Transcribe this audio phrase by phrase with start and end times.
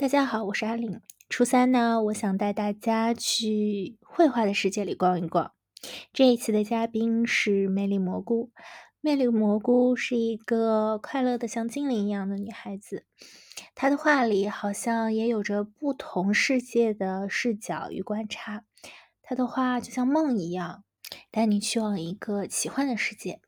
[0.00, 1.02] 大家好，我是阿玲。
[1.28, 5.52] 初三呢，我想带大家去绘画的世界里逛一逛。
[6.14, 8.50] 这一次的嘉宾是魅力蘑菇。
[9.02, 13.04] 魅力蘑菇是一个快乐的像精灵一样的女孩子，
[13.74, 18.64] 她的画里好像也有着不同世界的视角与观察。
[19.20, 20.82] 她的画就像梦一样，
[21.30, 23.42] 带你去往一个奇幻的世界。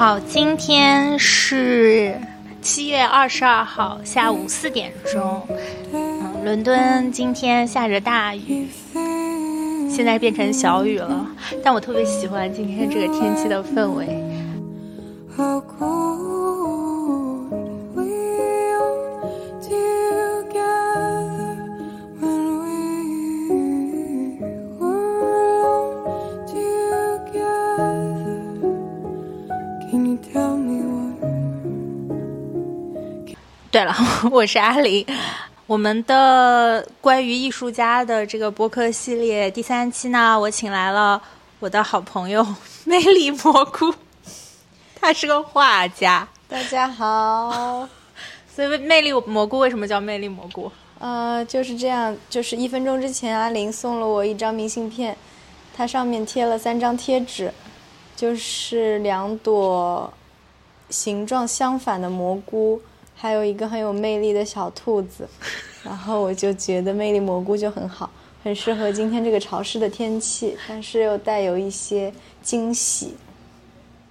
[0.00, 2.18] 好，今天是
[2.62, 5.46] 七月二十二号下午四点钟。
[5.92, 8.66] 嗯，伦敦今天下着大雨，
[9.90, 11.26] 现在变成小雨了。
[11.62, 14.06] 但我特别喜欢今天这个天气的氛围。
[34.30, 35.06] 我是阿狸。
[35.66, 41.20] 我们的关于艺术家的这个播客系列第三期呢，我请来了
[41.58, 42.46] 我的好朋友
[42.84, 43.92] 魅力蘑菇，
[44.94, 46.26] 他是个画家。
[46.48, 47.86] 大家好。
[48.54, 50.70] 所以魅力蘑菇为什么叫魅力蘑菇？
[50.98, 55.16] 呃，就是这样，就是一分钟之前，阿玲送了我一张明信片，
[55.76, 57.52] 它上面贴了三张贴纸，
[58.16, 60.12] 就是两朵
[60.88, 62.80] 形状相反的蘑菇。
[63.20, 65.28] 还有一个很有魅力的小兔子，
[65.84, 68.10] 然后我就觉得魅力蘑菇就很好，
[68.42, 72.10] 很适合今天这个潮湿的天气， 但是又带有一些
[72.40, 73.14] 惊喜。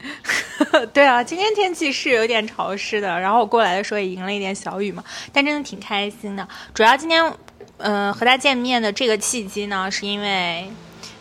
[0.94, 6.48] 对啊，今天天气是有点潮湿的，然后我过来的时候也迎了一点小雨嘛，但真的挺开心的。
[6.76, 7.34] 主要今天，
[7.78, 10.70] 嗯，和他见面的这个契机呢，是因为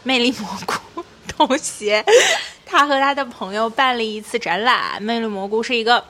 [0.03, 2.05] 魅力蘑菇同学，
[2.67, 5.03] 他和他的朋友办了一次展览。
[5.03, 6.05] 魅力蘑菇是一个。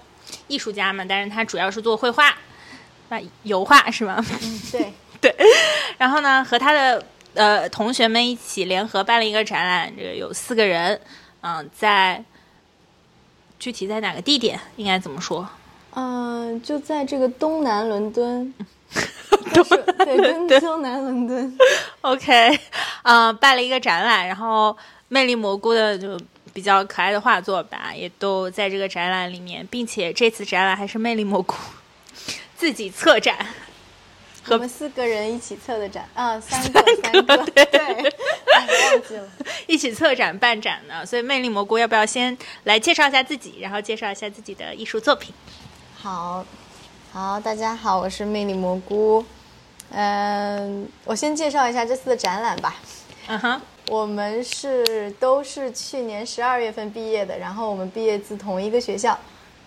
[0.49, 2.35] 艺术家嘛，但是他主要是做绘画，
[3.11, 4.17] 那油画是吗？
[4.43, 5.37] 嗯，对 对。
[5.97, 11.01] 然后呢，和他的呃同学们一起联合办了一个展览，这个有四个人，
[11.43, 12.25] 嗯，在
[13.59, 14.59] 具体在哪个地点？
[14.77, 15.49] 应该怎么说？
[15.95, 18.55] 嗯，就在这个东南伦敦，
[19.53, 19.65] 东
[20.49, 21.59] 对，东南伦敦。
[22.03, 22.59] OK，
[23.03, 24.77] 啊，办了一个展览，然后
[25.09, 26.19] 魅力蘑菇的就。
[26.53, 31.55] 比较可爱的画作吧，也都在这个展览里面，并且这次展览还是魅力蘑菇
[32.57, 33.37] 自己策展，
[34.49, 38.13] 我们四个人一起策的展啊，三个三个对，
[38.55, 39.29] 忘记了，
[39.67, 45.35] 一起策展办展呢，所以魅力蘑菇要不要先来介绍一下自己，然后介绍一下自己的艺术作品？
[45.97, 46.45] 好，
[47.13, 49.25] 好，大家好，我是魅力蘑菇，
[49.91, 52.75] 嗯，我先介绍一下这次的展览吧，
[53.29, 53.61] 嗯哼。
[53.91, 59.19] 我们是都是去年十二月份毕业的，然后我们毕业自同一个学校，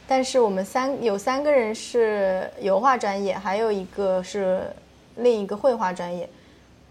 [0.07, 4.61] 但是我们三有三个人是油画专业，还有一个是
[5.15, 6.29] 另一个绘画专业。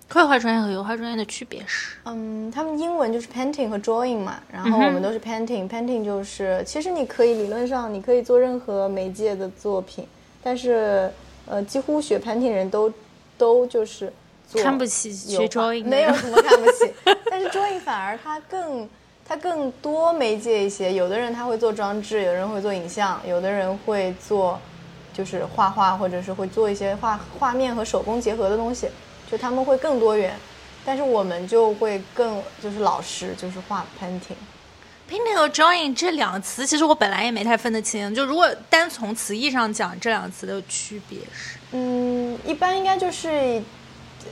[0.09, 1.97] 绘画专业和油画专业的区别是？
[2.05, 10.05] 嗯，他们英文就是 painting 和 drawing 嘛，然后我们都是 painting，painting 就是其实你可以理论上你可以做任何媒介的作品，
[10.43, 11.09] 但是
[11.47, 12.93] 呃，几乎学 painting 人都
[13.39, 14.13] 都就是。
[14.59, 16.93] 看不起学 drawing，没有什么看不起，
[17.31, 18.89] 但是 drawing 反而它更
[19.25, 20.93] 它更多媒介一些。
[20.93, 24.61] 有的人他会做装置，有的人会做影像，有的人会做
[25.15, 28.89] 就是画画，或者是会做一些画画面和手工结合的东西，
[29.31, 30.35] 就他们会更多元。
[30.85, 34.35] 但是我们就会更就是老实，就是画 painting。
[35.09, 38.13] painting 和 drawing 这两个词，其实我本来也没太分得清。
[38.15, 41.59] 就如果单从词义上讲，这两个词的区别是？
[41.73, 43.63] 嗯，一般应该就是。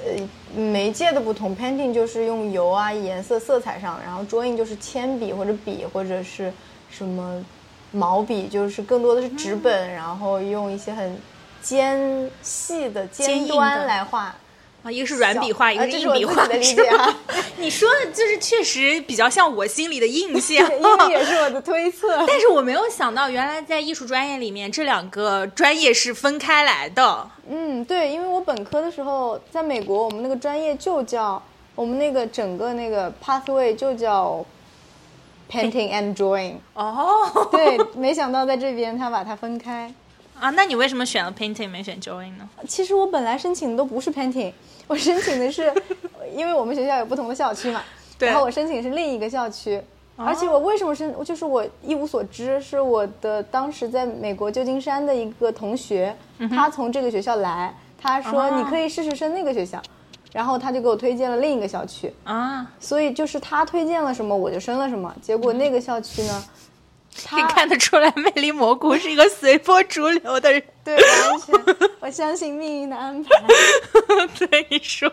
[0.04, 6.52] 呃，媒介的不同，painting 就是用油啊、颜色、色彩上，然后 drawing 就是铅笔或者笔或者是
[6.90, 7.44] 什么
[7.90, 11.16] 毛笔，就是更多的是纸本，然后用一些很
[11.62, 14.34] 尖细的尖端来画。
[14.82, 16.46] 啊，一个是软笔画，一个是硬笔画。
[16.46, 17.12] 的理解哈，
[17.58, 22.16] 你说的就是确实比较像我心里的印象，因为也是我的推测。
[22.26, 27.28] 但是我没有想到，原来在艺术专业里面，这两个专业是分开来的。
[27.50, 31.42] 嗯，对，因为我本科的时候在美国，我们那个专业就叫
[31.74, 34.44] 我们那个整个那个 pathway 就叫
[35.50, 36.54] painting and drawing。
[36.74, 39.92] 哦， 对，没想到在这边他把它分开。
[40.40, 42.48] 啊，那你为什么选了 painting 没选 drawing 呢？
[42.66, 44.52] 其实我本来申请的都不是 painting。
[44.86, 45.72] 我申请的是，
[46.34, 47.82] 因为我们学校有不同的校区嘛，
[48.18, 49.78] 然后我申请是另一个校区，
[50.16, 56.16] 而且我为什么申，就是我一无所知，是我的当时在美国旧金山的一个同学，
[56.50, 59.78] 他从这个学校来，他说你可以试试申那个学校，
[60.32, 65.14] 然后他就给我推荐了另一个校区，啊，所以就是他推荐了什么我就申了什么。
[65.20, 66.44] 结果那个校区呢，
[67.28, 70.62] 可以看得出来，魅力蘑菇是一个随波逐流的人。
[70.84, 73.30] 对完全，我相信命运的安排。
[74.38, 75.08] 对你说，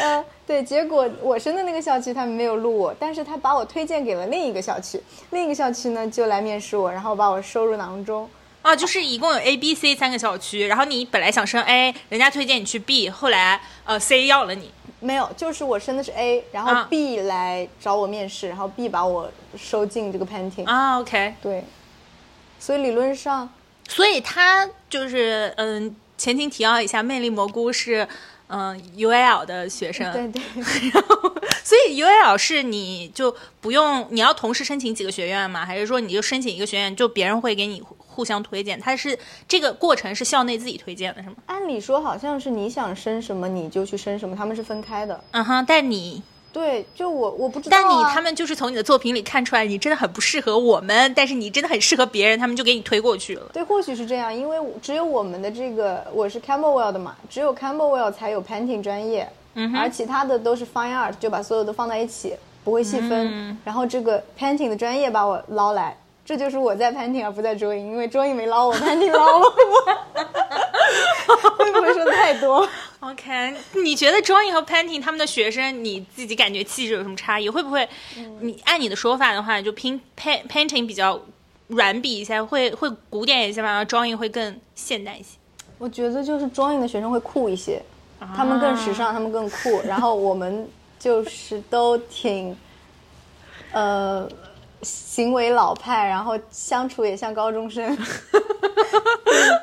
[0.00, 5.00] 呃，对，结果我生的那个校区他们没有录我，但是他把我推荐给了另一个校区，
[5.30, 8.28] 另一个校区呢就来面试我，然后把我收入囊中。
[8.62, 14.70] 啊，就是一共有 A、B、C 三个校区，然后你本来想升 A，人家推荐你去 B，后来呃 C 要了你。
[15.02, 16.84] 没有，就是我申的是 A，然啊。
[16.84, 20.64] 后 B 来找我面试，然后 B 把我收进这个 Painting。
[20.64, 21.64] 啊，OK，对，
[22.58, 23.52] 所以理论上，
[23.88, 28.06] 所以他就是嗯，前情提要一下，魅力蘑菇是
[28.46, 30.42] 嗯 UAL 的学生，对对，
[30.92, 31.34] 然后，
[31.64, 35.66] 所以 UAL 是你就不用，你要同时申请几个学院吗？
[35.66, 38.78] 还是说你就申请一个学院，就别人会给你互互相推荐？
[38.78, 39.18] 它是
[39.48, 41.34] 这个过程是校内自己推荐的，是吗？
[41.46, 45.20] 按理说好像是你想升什么你就去升什么，他们是分开的。
[45.32, 46.22] 嗯哼，但你，
[46.52, 53.50] 对，就我我不知道、啊，但你他们就是从你的作品里看出来，你真的很不适合我们，但是你真的很适合别人，他们就给你推过去了。
[53.52, 63.28] 对，或许是这样，因为只有我们的这个我是 Campbellwell 的嘛，只有 Campbellwell 才有 painting 专业，嗯而其他的都是 fine art，就把所有的放在一起，不会细分。
[63.32, 69.52] 嗯然后这个 painting 的专业把我捞来，这就是我在 painting 而不在 drawing，因为 drawing 没捞我，painting 捞了我。
[71.56, 72.68] 会不会说太多
[73.00, 77.48] ？OK，你觉得 drawing 和 painting 他们的学生，你自己感觉气质有什么差异？
[77.48, 77.88] 会不会，
[78.40, 81.20] 你按你的说法的话，就 paint painting 比较
[81.68, 85.38] 软笔一些，会会古典一些嘛，然后 drawing 会更现代一些。
[85.78, 87.82] 我觉得就是 drawing 的学生会酷一些，
[88.36, 89.80] 他们更时尚，他们更酷。
[89.84, 92.56] 然后我们就是都挺，
[93.72, 94.28] 呃，
[94.82, 97.96] 行为老派，然后相处也像高中生。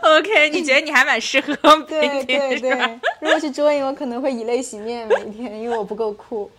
[0.01, 1.54] OK，你觉得你还蛮适合
[1.88, 6.50] 对对对，如果是 drawing，我可能会以泪洗面每天，因为我不够酷。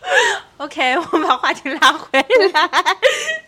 [0.58, 2.26] OK，我们把话题拉回来，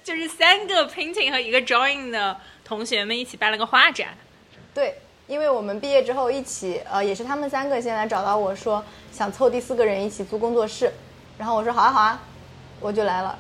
[0.03, 4.09] 就是三个 painting 和一个 drawing 的同学们一起办了个画展。
[4.75, 10.93] 对，因为我们毕业之后一起，呃，也是他们三个先来找到我说想凑第四个人一起租工作室，
[11.39, 12.21] 然后我说好啊好啊，
[12.81, 13.39] 我就来了。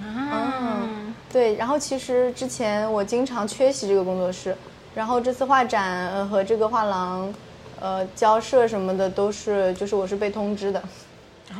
[0.00, 4.56] 嗯，对，然后其实之前我经常缺席这个工作室，
[4.94, 7.32] 然后这次画展呃和这个画廊，
[7.80, 10.82] 呃交涉什么的都是就是我是被通知的。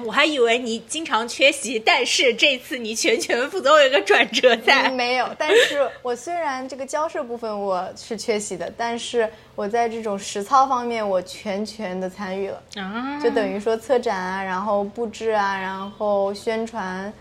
[0.07, 4.89] 我还以为你经常缺席，但是这次你全权负责，我有个转折在。
[4.89, 17.13] 嗯没有，但是我虽然这个交涉部分我是缺席的，但是我在这种实操方面我全权的参与了，啊，就等于说策展啊，然后布置啊，然后宣传，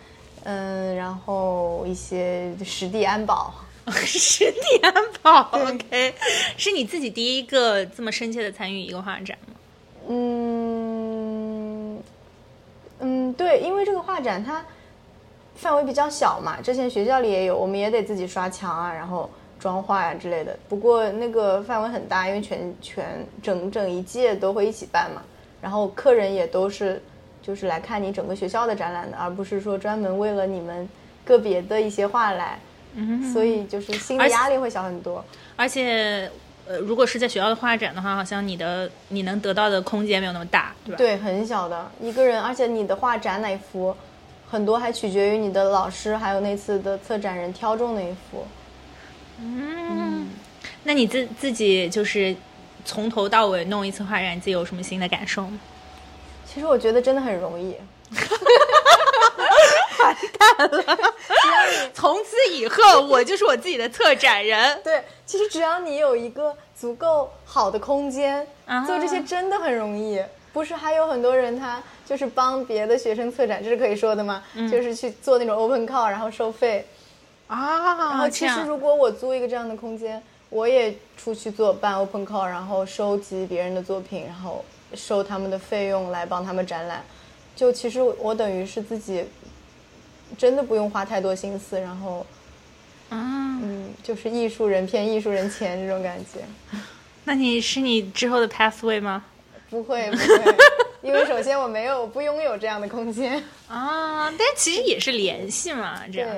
[0.44, 3.54] 嗯，然后一些实地安保。
[4.06, 5.42] 实地安保。
[5.58, 6.14] OK，
[6.56, 9.56] 是你自己第一个这么深切的参与一个画展吗？
[10.08, 12.00] 嗯，
[13.00, 14.64] 嗯，对，因为这个画展它
[15.56, 19.30] 范围比较小嘛，之前学校里也有，我们也得自己刷墙啊，然后
[19.60, 20.58] 装画呀、之类的。
[20.70, 25.22] 不过那个范围很大，因为全全整整一届都会一起办嘛，
[25.62, 27.02] 然后客人也都是
[27.42, 30.88] 就是来看你整个学校的展览的，而不是说专门为了你们
[31.26, 32.60] 个别的一些画来。
[32.94, 35.24] 嗯，所以就是心理压力会小很多。
[35.56, 36.30] 而且，
[36.68, 40.98] 呃，如果是在学校的画展的话，好像你的你能得到的空间没有那么大，对吧？
[40.98, 43.96] 对，很小的一个人，而且你的画展哪幅，
[44.50, 48.46] 很多还取决于你的老师，还有那次的策展人挑中哪一幅。
[49.40, 50.28] 嗯，
[50.84, 52.36] 那你自自己就是
[52.84, 55.58] 从头到尾弄一次画展，你自己有什么新的感受吗？
[56.54, 57.78] 其实我觉得真的很容易，
[60.00, 60.98] 完蛋了
[61.94, 64.78] 从此以后，我就是我自己的策展人。
[64.84, 70.22] 对，其实只要你有一个足够好的空间，啊做这些真的很容易。
[70.52, 74.44] 不是还有很多人他就是帮别的学生策展，这是可以说的吗？
[74.70, 76.86] 就是去做那种 open call，然后收费。
[77.48, 87.04] 啊，然后其实如果我租一个这样的空间，我也出去做办 open call，然后收集别人的作品，然后收他们的费用来帮他们展览。
[87.56, 89.26] 就其实我等于是自己
[90.38, 92.26] 真的不用花太多心思，然后
[93.10, 96.40] 啊，嗯，就是艺术人骗艺术人钱这种感觉。
[97.26, 99.24] 那你是你之后的 pathway 吗？
[99.70, 100.56] 不会不会，
[101.02, 103.42] 因为首先我没有不拥有这样的空间。
[103.70, 106.30] 啊，但其实也是联系嘛，这样。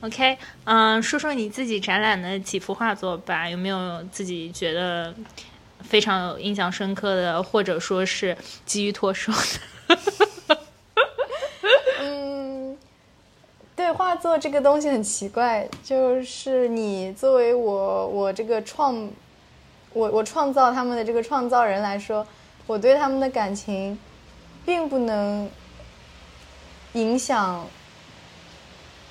[0.00, 5.12] OK，嗯、说说你自己展览的几幅画作吧，有没有自己觉得
[5.82, 10.58] 非常有印象深刻的，或者说是急于脱手的？
[12.00, 12.76] 嗯，
[13.74, 19.08] 对，画作这个东西很奇怪，就是你作为我我这个创，
[19.92, 22.26] 我我创造他们的这个创造人来说，
[22.66, 23.98] 我对他们的感情
[24.66, 25.48] 并不能
[26.92, 27.66] 影响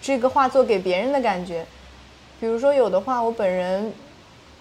[0.02, 1.66] 这个画作给别人的感觉。
[2.40, 3.92] 比如说，有的画我本人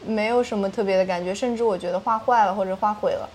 [0.06, 3.28] 没有什么特别的感觉，甚至我觉得画坏了或者画毁了，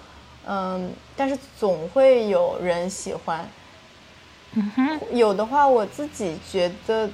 [0.48, 3.46] 嗯，但是总会有人喜欢。
[4.54, 7.10] 嗯哼，有的话我自己觉得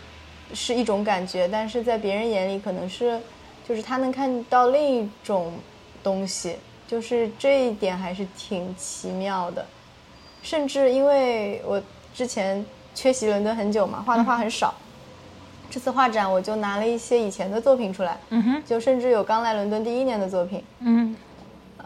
[0.53, 3.19] 是一种感觉，但是在别人眼里可能是，
[3.67, 5.53] 就是他能看到另一种
[6.01, 6.55] 东西，
[6.87, 9.65] 就是这一点还是挺奇妙的。
[10.41, 11.81] 甚至因为我
[12.15, 14.73] 之前缺席伦敦很久嘛，画的画很少。
[15.69, 20.63] 这次画展我就拿了一些以前的作品出来，嗯哼，就甚至有刚来伦敦第一年的作品。
[20.79, 21.15] 嗯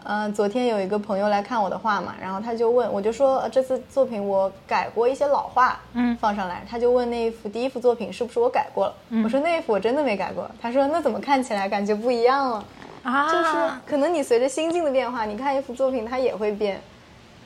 [0.04, 8.94] 嗯、昨天有一个朋友来看我的画嘛，然后他就问，我就说、呃、这次作品我改过一些老画，嗯放上来，他就问那一幅第一幅作品是不是我改过了？
[9.22, 10.50] 我说那一幅我真的没改过。
[10.60, 12.64] 他说那怎么看起来感觉不一样了？
[13.04, 13.54] 啊，就是
[13.86, 16.80] 可能你随着心境的变化，你看一幅作品它也会变，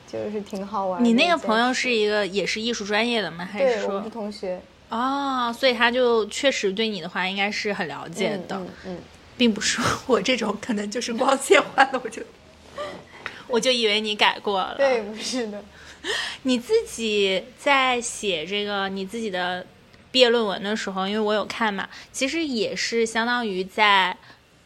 [0.07, 1.13] 就是挺好玩的你。
[1.13, 3.43] 那个朋友是一个也是艺术专业的吗？
[3.45, 8.97] 还是说对我们是同学哦，所以他就确实对你的话应该是很了解的，嗯嗯
[9.37, 12.21] 并不是 我这种可能就是光线换了，我就
[13.47, 14.75] 我就以为你改过了。
[14.77, 15.63] 嗯，对，不是的，
[16.43, 19.65] 你自己在写这个你自己的
[20.11, 24.15] 毕业论文的时候，因为我有看嘛，其实也是相当于在，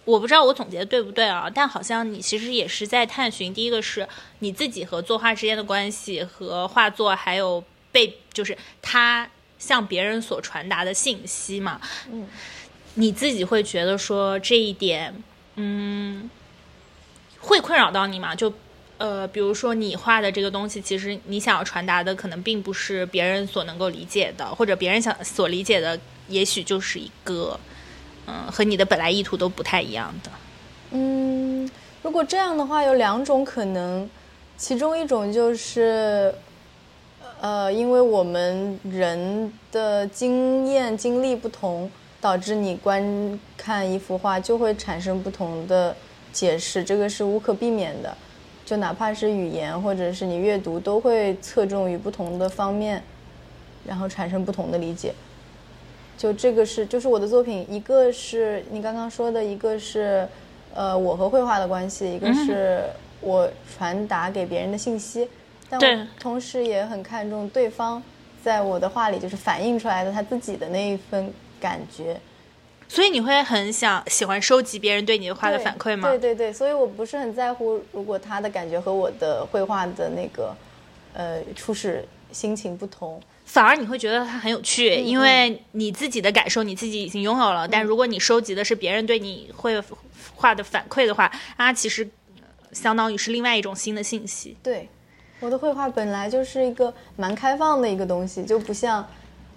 [0.05, 4.07] 我不知道我总结的对不对啊，但好像你其实也是在探寻，第一个是
[4.39, 9.29] 你自己和作画之间的关系，和画作还有被就是它
[9.61, 11.79] 向别人所传达的信息嘛。
[12.11, 12.25] 嗯，
[12.95, 15.13] 你自己会觉得说这一点，
[15.55, 16.27] 嗯，
[17.39, 18.33] 会困扰到你吗？
[18.33, 18.51] 就
[18.97, 27.59] 呃，比如说你画的这个东西，其实你想要传达的可能并不是别人所能够理解的，或者别人想所理解的，也许就是一个，
[28.25, 30.31] 嗯、和你的本来意图都不太一样的。
[30.91, 31.69] 嗯，
[32.03, 34.09] 如果这样的话，有两种可能，
[34.57, 36.35] 其中一种就是，
[37.41, 41.89] 呃，因为我们人的经验经历不同，
[42.21, 45.95] 导致你观看一幅画就会产生不同的
[46.31, 48.15] 解释，这个是无可避免的。
[48.63, 53.01] 就哪怕是语言或者是你阅读，都会侧重于不同的方面，
[53.87, 55.11] 然后产生不同的理解。
[56.15, 60.27] 就这个是，就是我的作品，一个是你刚刚说的，一个是，
[60.75, 62.83] 呃，我和绘画的关系，一个是
[63.19, 65.27] 我传达给别人的信息，
[65.71, 68.03] 但对我同时也很看重对方
[68.43, 72.19] 在我的画里就是反映出来的他自己的那一份感觉。
[72.87, 76.09] 所以你会很想喜欢收集别人对你的画的反馈吗？
[76.09, 80.53] 对对对，所以我不是很在乎，如果他的感觉和我的绘画的那个，
[81.13, 83.21] 呃，初始心情不同。
[83.45, 89.81] 反而你会觉得它很有趣，嗯因为你自己的感受你自己已经拥有了，但如果你收集的是别人对你绘
[90.35, 92.09] 画的反馈的话，它其实
[92.41, 94.57] 呃相当于是另外一种新的信息。
[94.61, 94.89] 对，
[95.41, 99.05] 我的绘画本来就是一个蛮开放的一个东西，就不像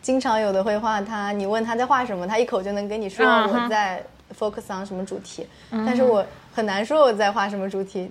[0.01, 4.03] 经常有的绘画，他你问他在画什么，他一口就能跟你说我在
[4.39, 6.25] focus on 什么主题，但是我
[6.55, 8.11] 很难说我在画什么主题，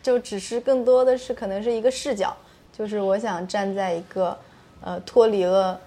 [0.00, 2.34] 就只是更多的是可能是一个视角，
[2.72, 4.38] 就是我想站在一个
[4.80, 5.78] 呃脱离了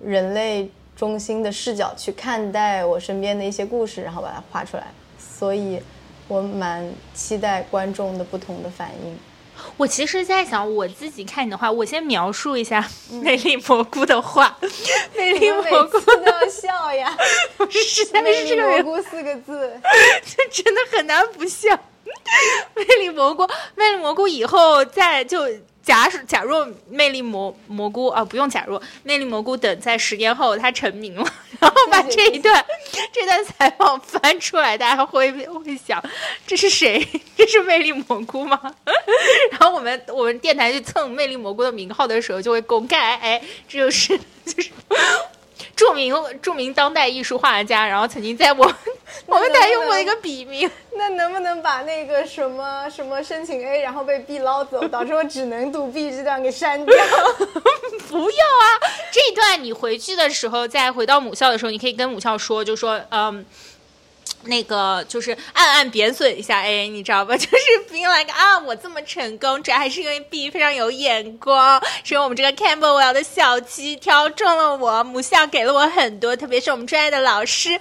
[0.00, 5.80] 人类中心的视角去看待我身边的一些故事，然后把它画出来，所以
[6.26, 9.16] 我蛮期待观众的不同的反应。
[9.80, 12.86] 我其实在想，我自己看你的话，我先描述一下
[13.22, 14.54] 魅力蘑菇的话。
[15.16, 17.16] 魅力我每蘑菇次都要笑呀，
[17.70, 19.80] 实在魅力蘑是这个人，菇四个字，
[20.52, 21.74] 这真的很难不笑。
[22.76, 25.48] 魅力蘑菇，魅力蘑菇以后再就
[25.82, 31.24] 假使假若魅力蘑蘑菇啊，不用假若魅力蘑菇等在十年后他成名了，
[31.58, 32.64] 然后把这一段
[33.12, 36.02] 这段采访翻出来，大家会会想
[36.46, 37.06] 这是谁？
[37.36, 38.60] 这是魅力蘑菇吗？
[39.52, 44.70] 然后我们我们电台去蹭魅力蘑菇的名号的时候，就会公开，哎，这就是就是。
[45.80, 48.70] 著名著名当代艺术画家，然后曾经在我
[49.24, 56.94] 我们台用过一个笔名， 那能不能把那个什么什么申请 A，然后被 B 捞走，导致我只能读 B 这段给删掉？
[58.10, 58.66] 不要啊！
[59.10, 63.46] 这一段你回去的时候，再回到母校的时候，你可以跟母校说，就说嗯。
[64.44, 67.36] 那个就是暗暗贬损一下 A，你知道吧？
[67.38, 67.56] 就是
[67.92, 77.78] being like 啊，我这么成功，主要还是因为 B 非常有眼光，是因为我们这个 Campbell 的小鸡挑中了我，母校给了我很多，特别是我们专业的老师。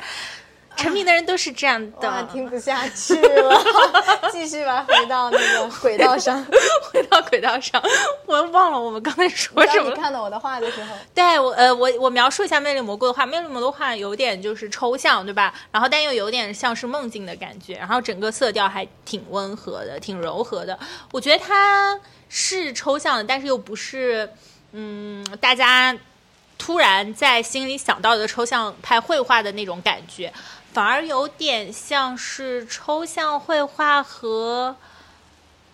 [0.83, 2.23] 成名的人都是这样哇，的。
[2.31, 3.63] 听不下去了，
[4.31, 6.45] 继续吧，回到那个 轨道上。
[6.91, 7.81] 回到轨道上，
[8.25, 9.91] 我忘了我们刚才说什么。
[9.91, 15.53] 看到我的画的时候，对我呃，我我描述一下魅力蘑菇的画，魅力蘑菇的画有点就是抽象，对吧？
[15.71, 20.77] 然后但又有点像是梦境的感觉，然后整个色调还挺温和的，挺柔和的。
[21.11, 24.29] 我觉得它是抽象的，但是又不是
[24.71, 25.95] 嗯，大家
[26.57, 30.31] 突然在心里想到的抽象派绘画的那种感觉，
[30.73, 34.75] 反而有点像是抽象绘画和。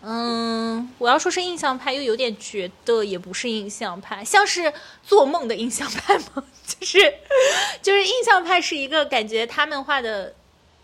[0.07, 4.71] 嗯，我要说是印象派，又有点觉得也不是印象派，像是
[5.03, 6.43] 做梦的印象派吗？
[6.63, 7.11] 就是
[7.81, 10.31] 就是印象派是一个感觉他们画的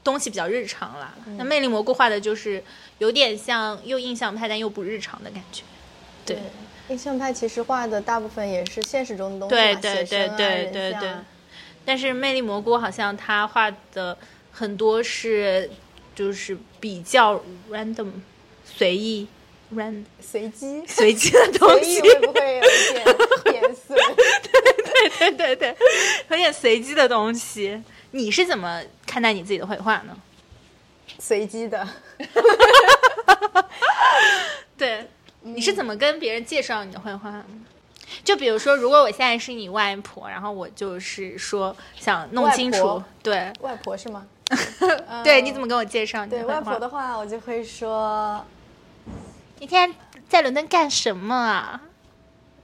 [0.04, 2.64] 东西比较日常啦，那魅力蘑菇画的就是
[2.98, 5.62] 有点像又印象派但又不日常的感觉。
[6.26, 6.40] 对
[6.90, 11.10] 印象派其实画的大部分也是现实中的东西嘛，对对对对对对，
[11.86, 14.18] 但是魅力蘑菇好像他画的
[14.52, 15.70] 很多是
[16.14, 18.12] 就是比较 random
[18.64, 19.28] 随意
[19.74, 20.84] random 随机。
[20.88, 23.04] 随机的东西会不会有一点
[23.62, 23.98] 点碎？
[25.18, 25.76] 对对对，
[26.30, 27.82] 有点随机的东西。
[28.12, 30.16] 你是怎么看待你自己的绘画呢？
[31.18, 31.88] 随机的。
[34.78, 35.08] 对，
[35.42, 37.46] 你是怎么跟别人介绍你的绘画呢？
[38.24, 44.26] 就比如说，如果我现在是你外婆，然后我就是说想弄清楚外，对外婆是吗？
[45.24, 46.44] 对，你怎么跟我介绍对？
[46.44, 48.46] 外婆的话，我就会说，
[49.60, 51.82] 一天天在伦敦干什么啊？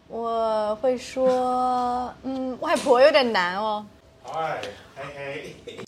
[0.10, 3.86] 我会说，嗯，外婆有点难哦。
[4.24, 4.62] 嗨，
[4.96, 5.80] 嘿嘿，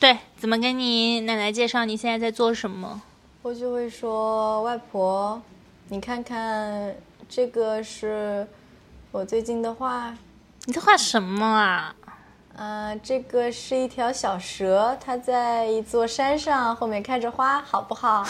[0.00, 3.02] 对，怎么跟你奶奶介绍你现在在做什么？
[3.42, 5.40] 我就会说，外婆，
[5.88, 6.94] 你看看
[7.28, 8.46] 这个是
[9.14, 10.12] 我最近的画，
[10.64, 11.94] 你在画什么啊？
[12.58, 18.26] 啊，这个是一条小蛇，它在一座山上，后面开着花，好不好？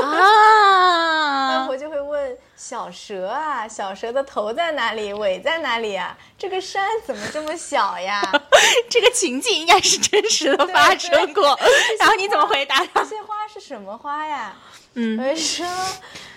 [0.00, 6.16] 外啊， 我就会问小蛇啊，小蛇的头在哪里，尾在哪里啊？
[6.38, 8.22] 这个山怎么这么小呀？
[8.88, 11.44] 这个情境应该是真实的发生过。
[12.00, 13.02] 然后你怎么回答他？
[13.02, 14.54] 这些花是什么花呀？
[14.94, 15.66] 嗯我就说，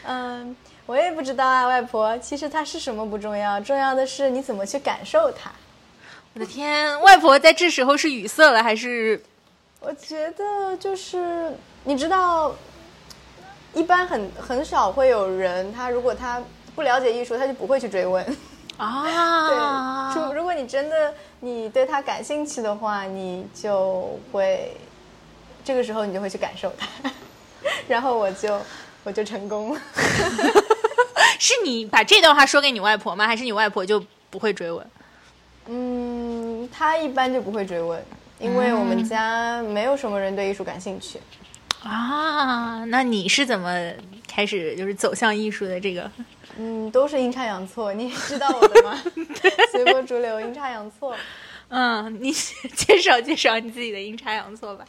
[0.03, 0.53] 嗯，
[0.87, 2.17] 我也不知道啊，外婆。
[2.17, 5.51] 其实它是什么不重要，重要的是你怎么去感受它。
[6.33, 9.21] 我的天，外婆在这时候是语塞了还是？
[9.79, 12.55] 我觉得就是你知道，
[13.73, 16.41] 一般很很少会有人，他如果他
[16.73, 18.25] 不了解艺术，他就不会去追问。
[18.77, 24.75] 啊， 对，如如果你真的你对他感兴趣的话，你就会
[25.65, 27.11] 这个时候你就会去感受它，
[27.89, 28.59] 然后我就
[29.03, 29.81] 我就成功了。
[31.39, 33.27] 是你把这段话说给你外婆吗？
[33.27, 34.85] 还是你外婆就不会追问？
[35.67, 38.03] 嗯，她一般就不会追问，
[38.39, 41.19] 因为我们家没有什么人对艺术感兴趣。
[41.83, 43.91] 啊，那你是怎么
[44.27, 46.09] 开始就是走向艺术的这个？
[46.57, 48.99] 嗯，都是阴差阳错，你也知道我的吗？
[49.71, 51.15] 随波逐流，阴差阳错。
[51.69, 54.85] 嗯，你介绍介绍你自己的阴差阳错吧。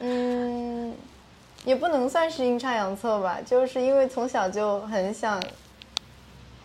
[0.00, 0.94] 嗯，
[1.64, 5.42] 也不能算是阴差阳错吧，就是因为从小就很想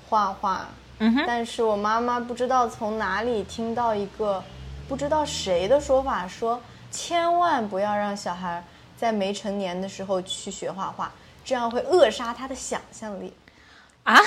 [0.09, 0.67] 画画，
[0.99, 4.43] 嗯哼，但是我妈妈不知道从哪里听到一个
[4.87, 6.59] 不知道谁的说法，说
[6.91, 8.63] 千万不要让小孩
[8.95, 11.11] 在没成年的时候去学画画，
[11.45, 13.33] 这样会扼杀他的想象力。
[14.03, 14.19] 啊，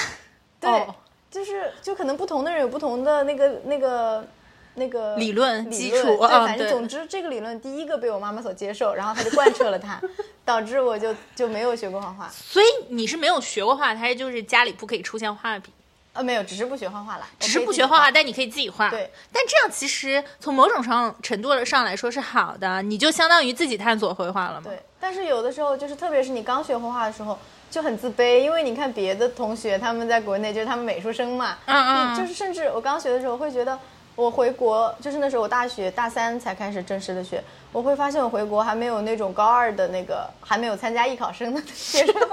[0.61, 0.95] 对，哦。
[1.31, 4.27] 就是就可能不同的人有不同的那个那个
[4.75, 10.01] 那个理论基，础啊对反正总之这个理论第一个被我妈妈所接受，然后她就贯彻了它，
[10.45, 12.29] 导致我就就没有学过画画。
[12.29, 15.71] 所以你是没有学过画，还是就是家里不可以出现画笔？
[16.13, 18.91] 呃，没有，只是不学画画了，只是不学画画，但你可以自己画。
[18.91, 24.63] 对，但这样其实从某种上程度上来说是好的，你就相当于自己探索绘画了嘛。
[24.65, 27.39] 对，但是有的时候就是，特别是你刚学画画的时候，
[27.71, 33.79] 就很自卑，因为你看别的同学他们在国内就是他们美术生嘛，嗯嗯就是甚至我刚学的时候会觉得，
[34.17, 37.43] 我回国就是那时候我大学大三才开始正式的学，
[37.73, 42.31] 我会发现我回国还没有那种高二的那个还没有参加艺考生的学生班，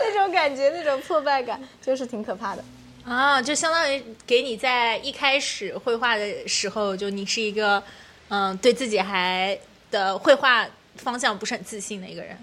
[0.00, 2.64] 那种感觉那种挫败感就是挺可怕的。
[3.04, 7.82] 啊，就相当于给你在一开始绘画的时候，就你是一个，
[8.28, 9.56] 嗯，对自己还
[9.90, 12.36] 的绘画方向不是很自信的一个人。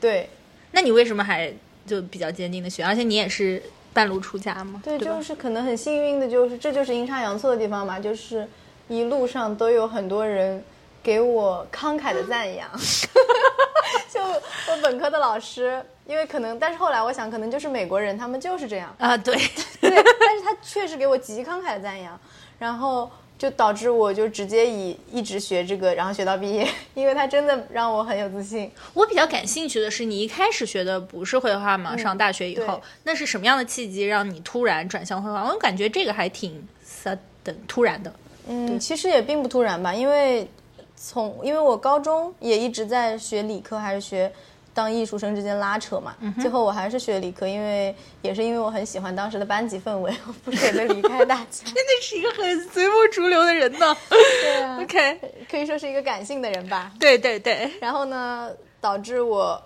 [0.00, 0.28] 对
[0.72, 1.50] 那你为什么还
[1.86, 2.84] 就比较坚定的学？
[2.84, 3.62] 而且你也是
[3.94, 8.46] 半路出家吗，对，对就是可能很幸运的，就是这就是阴差阳错的地方嘛，就是
[8.88, 10.62] 一路上都有很多人
[11.02, 12.68] 给我慷慨的赞扬。
[14.10, 18.94] 就我本科的老师，因为可能，但是后来我想，可能就是美国人，他们就是这样。
[18.98, 19.34] 啊，对，
[19.80, 22.18] 对，但是他确实给我极慷慨的赞扬。
[22.58, 28.70] 然后就导致我就直接以一直学这个，然后学到毕业，因为它真的让我很有自信。
[28.94, 31.96] 我比较感兴趣的是，你一开始学的不是绘画吗？
[31.96, 35.44] 上大学以后，那是什么样的契机让你突然转向绘画？
[35.44, 38.12] 我感觉这个还挺 sudden 突然的。
[38.46, 40.48] 嗯，其实也并不突然吧，因为
[40.96, 44.32] 从因为我高中也一直在学理科，还是学
[44.74, 46.14] 当艺术生之间拉扯嘛。
[46.40, 51.64] 最后我还是学理科，因为也是因为我很喜欢当时的班级氛围， 我不舍得离开大家。
[51.64, 53.96] 真的是一个很随波逐流的人呢。
[54.10, 56.92] 对啊 OK，可以说是一个感性的人吧。
[56.98, 59.62] 对对对，然后呢，导致我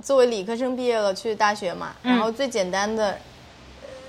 [0.00, 1.94] 作为理科生毕业了，去大学嘛。
[2.02, 3.18] 然后最简单的，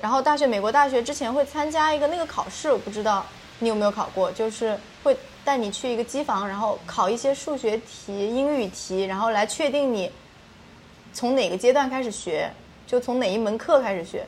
[0.02, 3.26] 然后大学美国大学之前会参加一个那个考试，我不知道
[3.60, 10.12] 你有没有考过，就是会带你去一个机房，然后考一些数学题、英语题，然后来确定你
[11.14, 12.52] 从哪个阶段开始学，
[12.86, 14.26] 就从哪一门课开始学。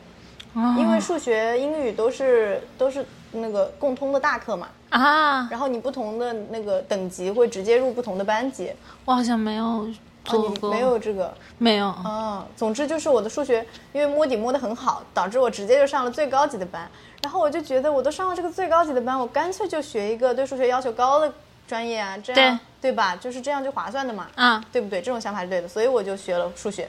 [0.77, 8.71] 因为数学、英语都是都是那个共通的大课嘛，啊，然后你不同的那个等级会直接入不同的班级。
[9.03, 9.93] 我好像没有哦，
[10.23, 11.33] 做过，你没有这个。
[11.57, 11.93] 没有。
[12.05, 16.89] 嗯，总之就是我的数学因为摸底摸得很好，导致我直接就上了最高级的班。
[17.21, 21.33] 然后我就觉得我都上了这个最高级的班，我干脆就学一个对数学要求高的
[21.67, 22.59] 专业啊，这样对
[22.91, 23.15] 吧？
[23.15, 25.01] 就是这样就划算的嘛，啊对不对？
[25.01, 26.87] 这种想法是对的，所以我就学了数学。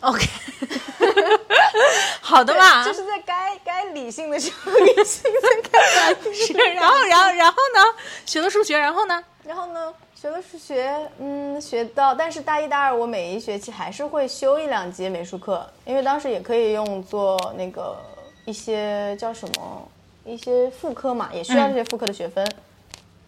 [0.00, 0.26] OK，
[2.20, 7.80] 好的嘛，就是在该该理性的时候理性，在该感 是然后然后然后呢？
[8.26, 9.24] 学了数学，然后呢？
[9.44, 17.96] 然后呢，学了数学，嗯，学到，但是大一、大二我每一学期还是会修一两节美术课，因为当时也可以用做那个
[18.44, 19.88] 一些叫什么
[20.24, 22.46] 一些副科嘛，也需要这些副科的学分，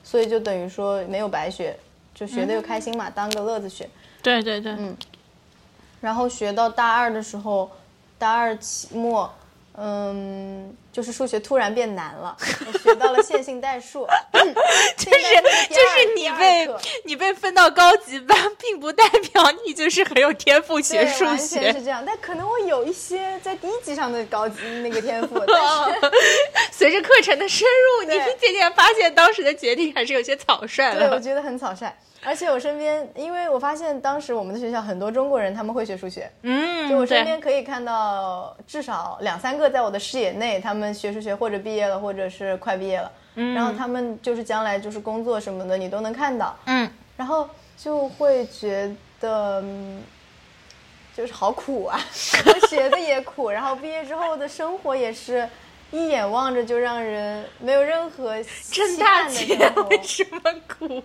[0.03, 1.75] 所以就等于说没有白学，
[2.19, 3.89] 就学的又开心嘛，当个乐子学。
[4.23, 4.97] 对对对，嗯
[6.01, 7.71] 然后学到大二的时候，
[8.19, 9.33] 大二期末，
[9.75, 14.05] 嗯，就是数学突然变难了，我学到了线性代数，
[14.99, 15.35] 就是
[15.69, 16.69] 就是你被
[17.05, 21.85] 你被分到高级班，并不代表你就是很有天赋学数学完全是。
[21.85, 26.11] 这样，但可能我有一些在低级上的高级那个天赋， 但是
[26.73, 31.21] 随着课程的深入，你对渐渐发现当时的决定还是有些草率了对我。
[31.21, 31.95] 觉得很草率。
[32.25, 49.61] 而且我身边，因为我发现当时我们的学校很多中国人他们会学数学，嗯，就我身边，可以看到至少两三个在我的视野内，他们学数学或者毕业了，或者是快毕业了，然后他们就是将来就是工作什么的，你都能看到，嗯，然后就会觉得。
[49.63, 50.03] 嗯
[51.17, 51.99] 就是好苦啊，
[52.71, 55.49] 学的也苦，然后毕业之后的生活也是
[55.91, 58.37] 一眼望着就让人没有任何
[58.71, 61.03] 挣大钱为什么苦？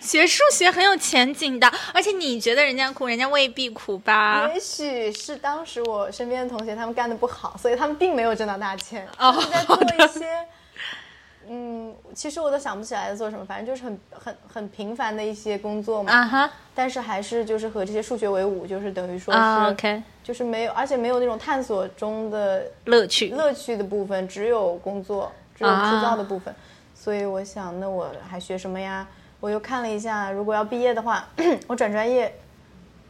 [0.00, 4.50] 学数学很有前景的，而且你觉得人家苦，人家未必苦吧？
[4.52, 10.26] 也许是当时我身边的同学他们干的不好，所以他们并没有挣到大钱，哦他们在做一些，
[11.48, 16.12] 嗯，其实我都想不起来在做什么，反正就是很很很平凡的一些工作嘛。
[16.12, 23.30] 啊哈但是还是就是和这些数学为伍，就是等于说是、啊，OK，就是没有，而且没有那种探索中的乐趣。
[23.30, 26.54] 乐趣的部分，只有工作，只有枯燥的部分。
[26.94, 29.06] 所以我想，那我还学什么呀？
[29.40, 31.26] 我又看了一下，如果要毕业的话，
[31.66, 32.32] 我转专业，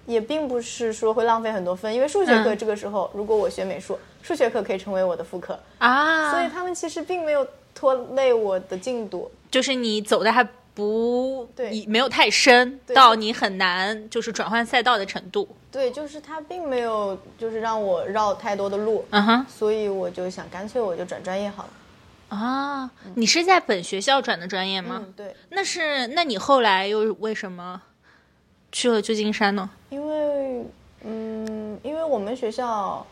[0.07, 7.47] 也并不是说会浪费很多分，因为数学课嗯这个时候，如果我学美术，数学课可以成为我的副课，啊，所以他们其实并没有
[7.79, 9.31] 拖累我的进度。
[9.51, 10.43] 就是你走的还
[10.75, 15.49] 不对你没有太深，到你很难就是转换赛道的程度。
[15.71, 21.71] 对，就是他并没有就是让我绕太多的路，嗯哼所以我就想干脆我就转专业好了。
[22.37, 25.03] 啊，你是在本学校转的专业吗？
[25.03, 27.81] 嗯，对，那是，那你后来又为什么
[28.73, 29.71] 去了旧金山呢？
[29.89, 30.67] 因为，
[31.05, 33.07] 嗯，因为我们学校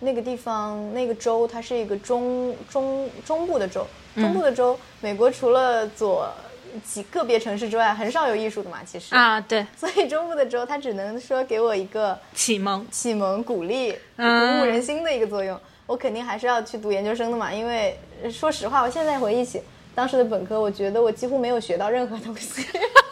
[0.00, 6.28] 那个地方那个州，它是一个中中中部的州，中部的州，美国除了左
[6.84, 12.86] 几个别城市之外，很少有艺术的嘛，其实，啊，对， 所以中部的州，它只能说给我一个启蒙。
[12.90, 15.58] 启蒙、鼓励、鼓嗯舞人心的一个作用。
[15.86, 19.62] 我肯定还是要去读研究生的嘛，因为呃说实话，我现在回忆起
[19.94, 22.62] 当时的本科，我觉得我几乎没有学到任何东西。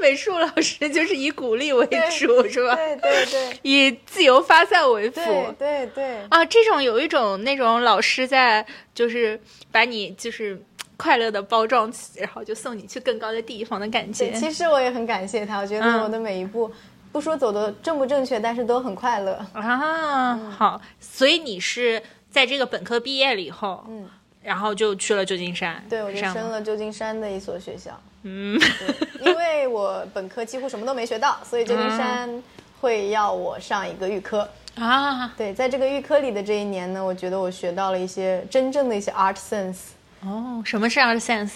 [0.00, 1.86] 美术老师就是以鼓励为
[2.18, 2.74] 主，是吧？
[2.76, 5.20] 对对对 以自由发散为辅。
[5.58, 6.16] 对对对。
[6.30, 10.60] 啊，这种有一种那种老师在就是把你就是
[10.96, 14.32] 快乐的包装起，然后就送你去更高的地方的感觉，。
[14.32, 16.70] 其实我也很感谢他，我觉得嗯我的每一步，
[17.12, 19.32] 不说走的正不正确，但是都很快乐。
[19.52, 24.08] 啊，好，所以你是在这个本科毕业了以后，嗯，
[24.42, 28.00] 然后就去了旧金山，对，我就升了旧金山的一所学校。
[28.22, 32.42] 嗯，对， 因为我本科几乎什么都没学到，所以旧金山
[32.80, 34.48] 会要我上一个预科。
[34.76, 39.78] 啊，对，在这个预科里的这一年呢，我觉得我学到了一些真正的一些 art sense，
[40.24, 41.50] 哦，什么是 art sense？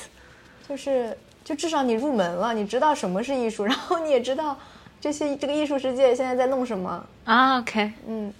[0.68, 4.59] 就是就至少你入门了，你知道什么是艺术，然后你也知道
[5.00, 7.07] 这些这个艺术世界现在在弄什么。
[7.24, 8.33] 啊，OK，嗯，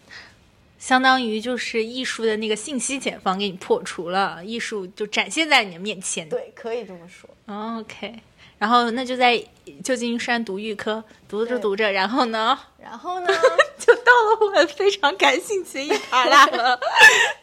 [0.85, 6.29] 相当于就是艺术的那个信息茧房给你破除了，艺术就展现在你的面前。
[6.29, 7.27] 对，可以这么说。
[7.47, 8.15] 哦 OK，
[8.59, 9.43] 然后那就在
[9.83, 13.27] 旧金山读预科，读着读着，然后呢，然后呢，
[13.81, 16.79] 就到了我非常感兴趣的一趴啦了。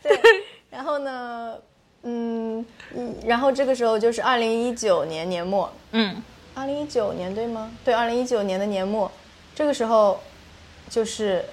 [0.04, 0.22] 对，
[0.70, 1.58] 然后呢，
[2.04, 6.22] 嗯，嗯然后这个时候就是二零一九年年末，嗯
[6.54, 7.72] 二零一九年对吗？
[7.84, 9.12] 对，二零一九年的年末，
[9.56, 10.22] 这个时候
[10.92, 11.44] 就是，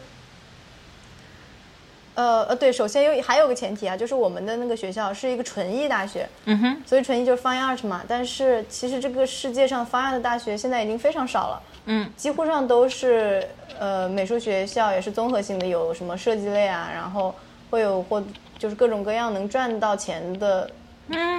[2.19, 8.03] 呃呃，对，首先有还有个前提啊，就是我们的那个学校是一个纯艺大学，嗯哼，所以纯艺就是 fine art 嘛。
[8.09, 13.47] 但是其实这个世界上 fine art 的大学现在已经非常少了，嗯几乎上都是
[13.79, 17.33] 呃美术学校，也是综合性的，有什么设计类啊，然后
[17.71, 18.21] 会有或
[18.59, 20.69] 就是各种各样能赚到钱的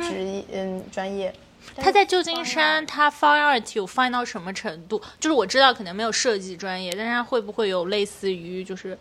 [0.02, 1.34] 职业嗯专业。
[1.76, 5.02] 他在旧金山，他 fine art 有 fine 到什么程度？
[5.20, 8.98] 就是我知道可能没有设计专业，但是他会不会有类似于就是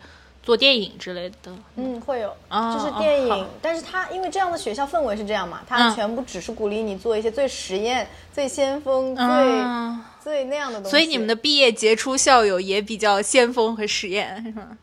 [0.49, 1.51] 做电影之类的？
[1.75, 10.89] 嗯，会有，哦就是电影，哦但是他因为这样的学校氛围是这样嘛，它嗯全部只是鼓励你做一些最实验、最先锋、最、嗯，最那样的东西。
[10.89, 14.75] 所以你们的，毕业杰出校友也比较先锋和实验，是吗？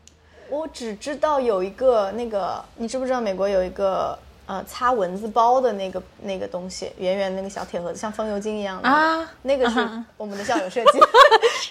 [0.49, 11.07] 我只知道有一个那个，你知不知道美国有一个呃擦蚊子包的那个那个东西，圆圆那个小铁盒子，像风油精一样的啊那个是我们的校友设计的，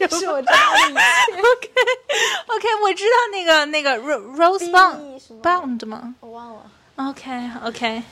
[0.17, 1.41] 是我知道的一切。
[2.47, 6.63] OK，我知道那个那个 Ro- Rose Bound Bound 吗我忘了。
[6.97, 8.03] ？OK OK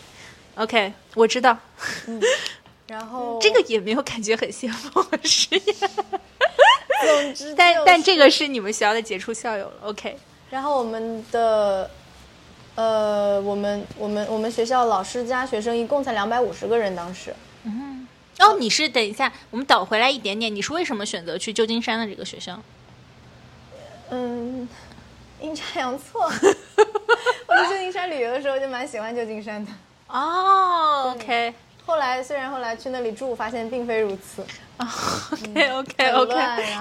[0.57, 1.57] OK，我知道，
[2.89, 5.75] 然后这个也没有感觉很先锋和实验，
[7.03, 9.75] 总之但就是但这个是你们学校的杰出校友了。
[9.85, 10.17] OK，
[10.51, 11.91] 然后我们的，
[12.75, 17.35] 呃，我们我们我们学校老师加学生一共才两百五十个人，当时。
[17.65, 18.07] 嗯
[18.41, 22.61] 哦，你是等一下，我们倒回来一点点，你是为什么选择去旧金山的这个学校？
[24.11, 24.69] 嗯，
[25.41, 26.25] 阴差阳错。
[27.47, 29.71] 我去旧金山旅游的时候就蛮喜欢旧金山的。
[30.09, 31.55] 哦，OK
[31.87, 34.45] 后来虽然后来去那里住，发现并非如此。
[34.77, 36.37] OK OK OK，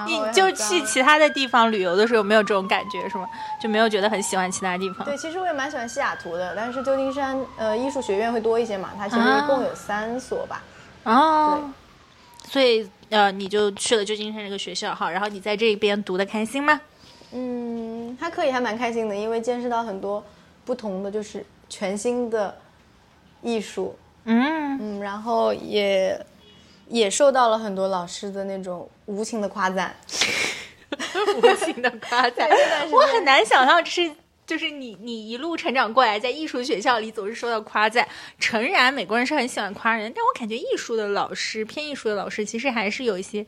[0.06, 3.28] 你就去其他的地方旅游的时候没有这种感觉是吗？
[3.62, 5.04] 就没有觉得很喜欢其他地方？
[5.04, 10.62] 对，其实我也蛮喜欢西雅图的，但是旧金山呃艺术学院会多一些嘛，它其实啊一共有三所吧。
[11.04, 11.70] 哦，
[12.48, 16.80] 所以呃，你就去了旧金山这个学校哈，然后你在这边读的开心吗？
[17.30, 20.24] 嗯，还可以，还蛮开心的，因为见识到很多
[20.64, 22.56] 不同的，就是全新的
[23.40, 23.96] 艺术。
[24.24, 26.18] 嗯，嗯，然后也
[26.88, 29.94] 也受到了很多老师的那种无情的夸赞。
[31.42, 32.48] 无情的夸赞
[32.90, 34.10] 我很难想象这是。
[34.46, 38.06] 就是你，你一路成长过来，在艺术学校里总是受到夸赞。
[38.38, 43.46] 诚然，美国人是很喜欢夸人，但我感觉艺术的老师，偏艺术的老师，其实还是有一些，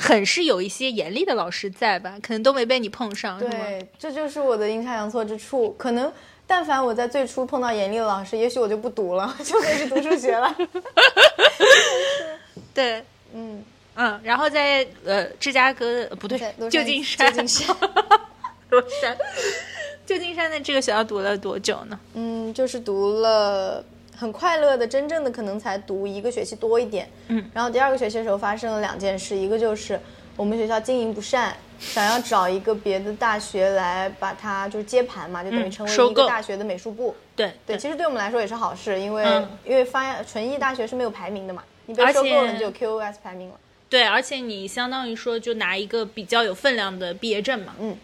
[0.00, 2.16] 很是有一些严厉的老师在吧？
[2.22, 5.74] 可能都没被你碰上，对，这就是我的阴差阳错之处。
[5.76, 6.10] 可能
[6.46, 10.54] 但凡我在最初碰到严厉的老师，也许我就不读了， 就可以去读数学了。
[12.72, 13.02] 对，
[13.34, 13.64] 嗯，
[13.96, 16.38] 嗯，然后在呃芝加哥呃不对
[16.70, 17.76] 旧金山，旧金山
[20.06, 21.98] 旧金山的这个学校读了多久呢？
[22.14, 23.84] 嗯，就是读了
[24.18, 27.08] 很快乐的，真正的可能才读一个学期多一点。
[27.28, 30.00] 嗯，然后第二个学期的时候发生了两件事，一个就是
[30.36, 37.14] 我们学校经营不善，想要找一个别的大学来把它就是接盘嘛，就等于嗯成为一个大学的美术部。
[37.36, 43.54] 对对，其实对我们来说也是好事，因为、嗯因为发纯艺大学是没有排名的嘛，你被收购了你就有 QOS 排名了。
[43.88, 47.74] 对，而且你相当于说就拿一个比较有分量的毕业证嘛。
[47.78, 47.96] 嗯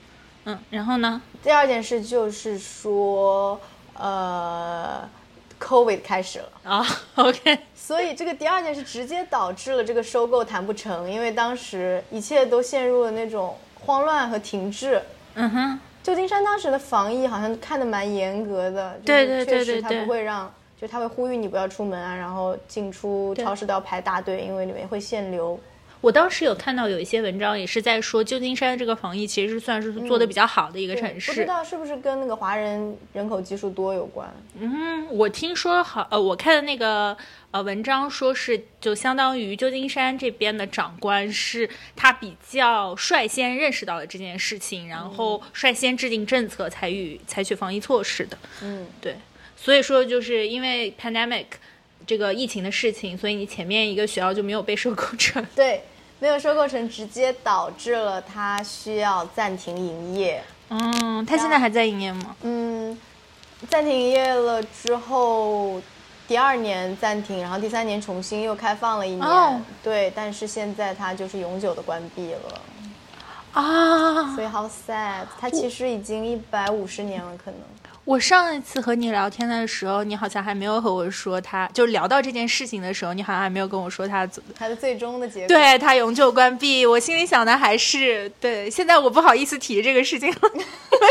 [0.46, 1.20] 嗯，然后呢？
[1.42, 3.60] 第二件事就是说，
[3.94, 5.08] 呃
[5.60, 6.48] ，COVID 开始了。
[6.64, 15.00] 啊、o k 所以这个第二件事直接导致了这个收购谈不成，因为当时一切都陷入了那种慌乱和停滞。
[15.34, 25.58] 嗯哼，旧金山当时的防疫好像看得蛮严格的，对就是确实他对对对对不会让，就他会呼吁你不要出门啊，然后进出超市都要排大队，因为里面会限流。
[26.04, 31.32] 我当时有看到有一些文章也是在说，旧金山这个防疫其实是算是做的比较好的一个城市。
[31.32, 34.30] 不知道是不是跟那个华人人口基数多有关？
[34.60, 37.16] 嗯，我听说好，呃，我看的那个
[37.52, 48.36] 呃文章说是，就相当于旧金山这边的长官是他比较率先认识到了这件事情，然后率先制定政策，采取采取防疫措施的。
[48.60, 49.16] 嗯，对，
[49.56, 51.46] 所以说就是因为 pandemic
[52.06, 55.42] 这个疫情的事情，所以你前面一个学校就没有被收购成。
[55.56, 55.80] 对，
[56.24, 60.42] 没有收购成，直接导致了他需要暂停营业。
[60.70, 62.34] 嗯，他现在还在营业吗？
[62.40, 62.98] 嗯，
[63.68, 65.78] 暂停营业了之后，
[66.26, 69.22] 第二年暂停，然后第三年重新又开放了一年。
[69.22, 72.58] 哦对，但是现在它就是永久的关闭了，
[73.54, 74.42] 啊所！
[74.42, 75.24] 以好 sad。
[75.40, 77.60] 他其实已经一百五十年了，可能。
[78.04, 85.48] 我上一次和你聊天的时候，你好像还没有和我说他，就聊到这件事情的时候，你好像还没有跟我说他他的最终的结果。
[85.48, 86.84] 对他永久关闭。
[86.84, 91.06] 我心里想的还是对，现在我不好意思提这个事情了，因 为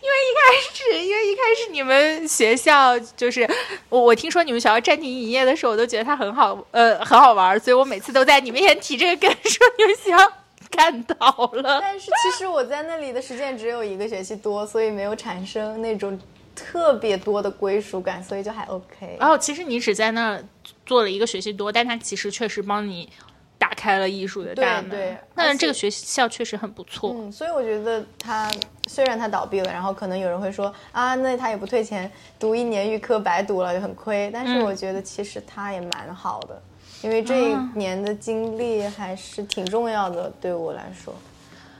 [0.00, 3.46] 因为一开始，因为一开始你们学校就是
[3.90, 10.32] 我我听说你们学校暂停营业的时候，我都觉得它很好，呃，很好玩，所以我每次都在你面前提这个梗，说你们学校
[10.76, 11.16] 干倒
[11.52, 11.80] 了。
[11.80, 16.18] 但是其实我在那里的时间只有一个学期多，所以没有产生那种
[16.54, 19.16] 特别多的归属感，所以就还 OK。
[19.18, 20.44] 然后其实你只在那儿
[20.86, 23.10] 做了一个学期多，但它其实确实帮你
[23.58, 24.90] 打开了艺术的大门。
[24.90, 27.14] 对对那而且这个学校确实很不错。
[27.14, 28.50] 嗯，所以我觉得它
[28.86, 34.30] 虽然它倒闭了，然后可能有人会说啊，那他也不退钱，读一年预科白读了就很亏。
[34.32, 36.62] 但是我觉得其实它也蛮好的，
[37.02, 41.14] 因为这一年的经历还是挺重要的，对我来说。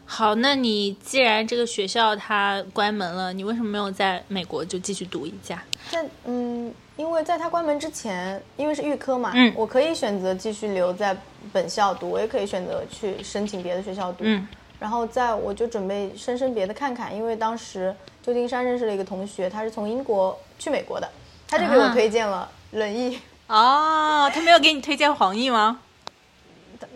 [0.06, 5.62] 好，那你既然这个学校它关门了，你为什么没有在美国就继续读一下？
[5.88, 11.16] 在嗯，因为在它关门之前，因为是预科嘛，嗯我可以选择继续留在
[11.52, 14.24] 本校读，我也可以选择去申请别的学校读。
[14.24, 14.46] 嗯
[14.80, 21.06] 然后在我就准备申申别的看看，因为当时旧金山认识了一个同学，他是从英国去美国的，
[21.46, 23.18] 他就给我啊推荐了轮椅，
[23.50, 25.80] 哦，他没有给你推荐黄奕吗？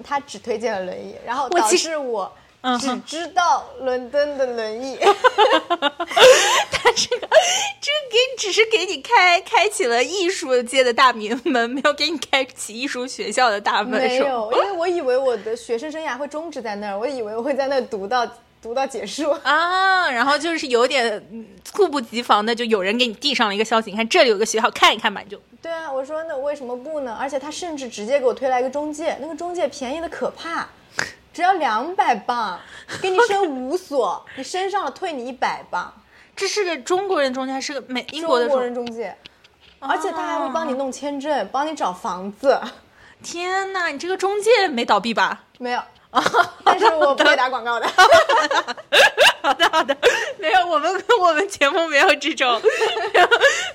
[0.05, 2.33] 他只推荐了轮椅，然后导致我
[2.81, 4.97] 只知道伦敦的轮椅。
[5.01, 7.29] 他这个
[7.81, 14.01] 这个给只是给你开开启了艺术界的大名门，没有给你开启艺术学校的大门。
[14.01, 18.27] 没有，因为我以为我的学生生涯会终止在那儿，我以为我会在那儿读到
[18.65, 19.31] 读到结束。
[19.43, 27.15] 啊，然后就是有点嗯猝不及防的，就有人给你递上了一个消息，你看这里有个学校，看一看吧，你就对啊，我说那为什么不呢？
[27.21, 30.67] 而且他甚至直接给我推来一个中介，那个中介便宜的可怕，
[31.35, 32.59] 只要两百磅，
[33.03, 35.93] 给你升五所， 你升上了退你一百磅。
[36.35, 39.15] 这是个中国人中介，还是个美英国的中国中人中介，
[39.79, 42.61] 而且他还会帮你弄签证，帮你找房子。
[43.23, 45.45] 天哪，你这个中介没倒闭吧？
[45.59, 45.81] 没有，
[46.85, 47.87] 但是我不会打广告的。
[49.43, 49.97] 好的好的，
[50.39, 52.61] 没有，我们我们节目没有这种
[53.13, 53.29] 没有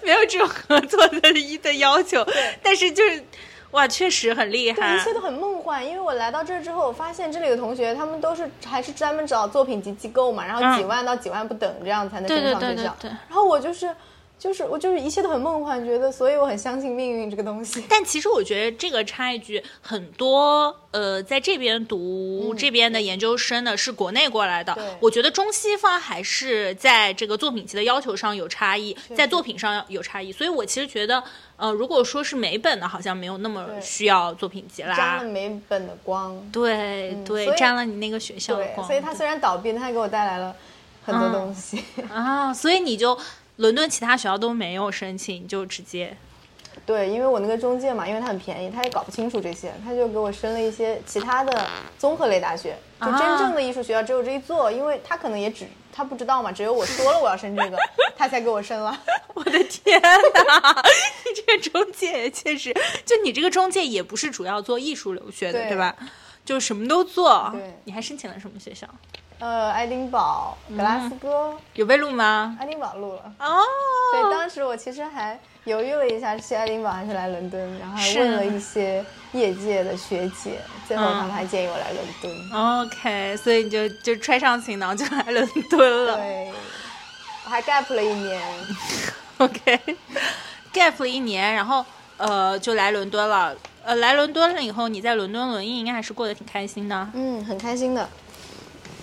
[0.03, 2.25] 没有这种合作的一的要求，
[2.63, 3.23] 但是就是
[3.71, 4.99] 哇，确实很厉对，害一。
[5.01, 5.85] 切都很梦幻。
[5.85, 12.95] 因为我来到这儿之后，我发现这里的同学他们都是还是专门找作品集机构嘛，然后几万到几万不等，这样才能对对升上学校。
[12.99, 13.17] 对对对。
[13.27, 13.95] 然后我就是
[14.39, 17.83] 就是我就是一切都很梦幻，觉得所以我很相信命运这个东西。
[17.89, 24.75] 但其实我觉得这个插一句，很多呃在这边读这边的研究生呢，是国内过来的。
[25.01, 30.31] 我觉得中西方还是在这个作品集的要求上有差异，在作品上有差异。
[30.31, 31.21] 所以我其实觉得，
[31.57, 35.29] 呃，如果说是美本的，好像没有那么需要作品集啦沾啦了。
[35.29, 38.87] 美本的光，对对沾了你那个学校的，光。
[38.87, 40.55] 所以它虽然倒闭，但它给我带来了
[41.03, 41.83] 很多东西。
[42.09, 43.17] 啊，所以你就
[43.59, 46.15] 伦敦其他学校都没有申请，就直接
[46.85, 51.67] 对，因为我那个中介嘛，因为他很便宜，他也搞不清楚这些，他就给我申了一些其他的
[51.97, 57.77] 综合类大学，就啊真正的艺术学校只有这一座，因为他可能也只他不知道嘛，只有我说了我要申这个，
[58.15, 58.97] 他才给我申了。
[59.33, 60.83] 我的天哪！
[61.25, 62.73] 你这个中介也确实，
[63.05, 65.93] 就你这个中介也不是主要做艺术留学的，对对吧？
[66.45, 67.49] 就什么都做。
[67.53, 68.87] 对你还申请了什么学校？
[69.39, 72.57] 呃，爱丁堡、格拉斯哥，有被录吗？
[72.59, 73.21] 爱丁堡录了。
[73.39, 73.61] 哦，
[74.11, 82.83] 对，当时我其实还犹豫了一下，是去爱丁堡还是来伦敦，然后还问了一些业界的学姐，最后他们还建议我来伦敦。
[82.85, 86.17] OK，所以你就就揣上行囊就来伦敦了。
[86.17, 86.51] 对，
[87.45, 88.41] 我还 gap 了一年。
[89.39, 91.85] OK，gap 了一年，然后
[92.17, 93.55] 呃就来伦敦了。
[93.85, 97.07] 呃，来伦敦了以后，你在伦敦轮艺应该还是过得挺开心的。
[97.13, 98.07] 嗯，很开心的，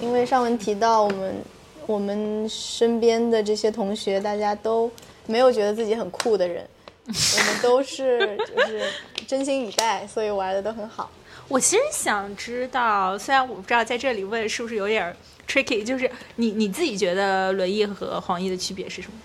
[0.01, 1.35] 因为上文提到我们
[1.87, 4.91] 我们身边的这些同学，大家都
[5.27, 6.67] 没有觉得自己很酷的人，
[7.07, 8.83] 我们都是就是
[9.27, 11.11] 真心以待，所以玩的都很好。
[11.49, 15.17] 我其实想知道，虽然我不知道在这里问是不是有点
[15.49, 19.19] tricky，就是你你自己觉得轮艺和黄奕的区别是什么？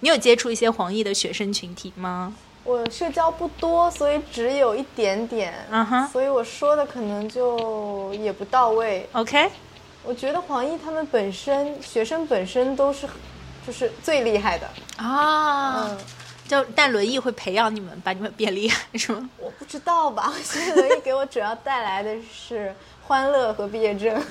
[0.00, 2.34] 你有接触一些黄奕的学生群体吗？
[2.66, 9.08] 我社交不多，所以只有一点点，嗯哼所以我说的可能就也不到位。
[9.12, 9.48] OK，
[10.02, 13.08] 我觉得黄奕他们本身学生本身都是
[13.64, 15.98] 就是最厉害的，啊，嗯，
[16.48, 19.30] 就但轮椅会培养你们，把你们变厉害，是吗？
[19.38, 20.32] 我不知道吧？
[20.36, 22.74] 我觉得轮椅给我主要带来的是
[23.06, 24.20] 欢乐和毕业证。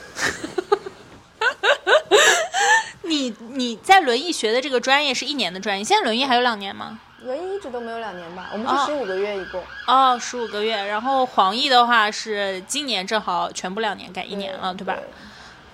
[3.03, 6.99] 你你在轮椅学的这个专业是一年的专业，现在轮椅还有两年吗？
[7.25, 9.61] 轮椅一直都没有两年吧，我们哦是十五个月一共。
[9.87, 10.75] 哦，十五个月。
[10.85, 14.97] 然后黄奕的话是今年正好全部两年改一年了，对吧？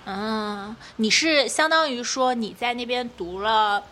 [0.06, 3.82] 嗯，你是相当于说你在那边读了。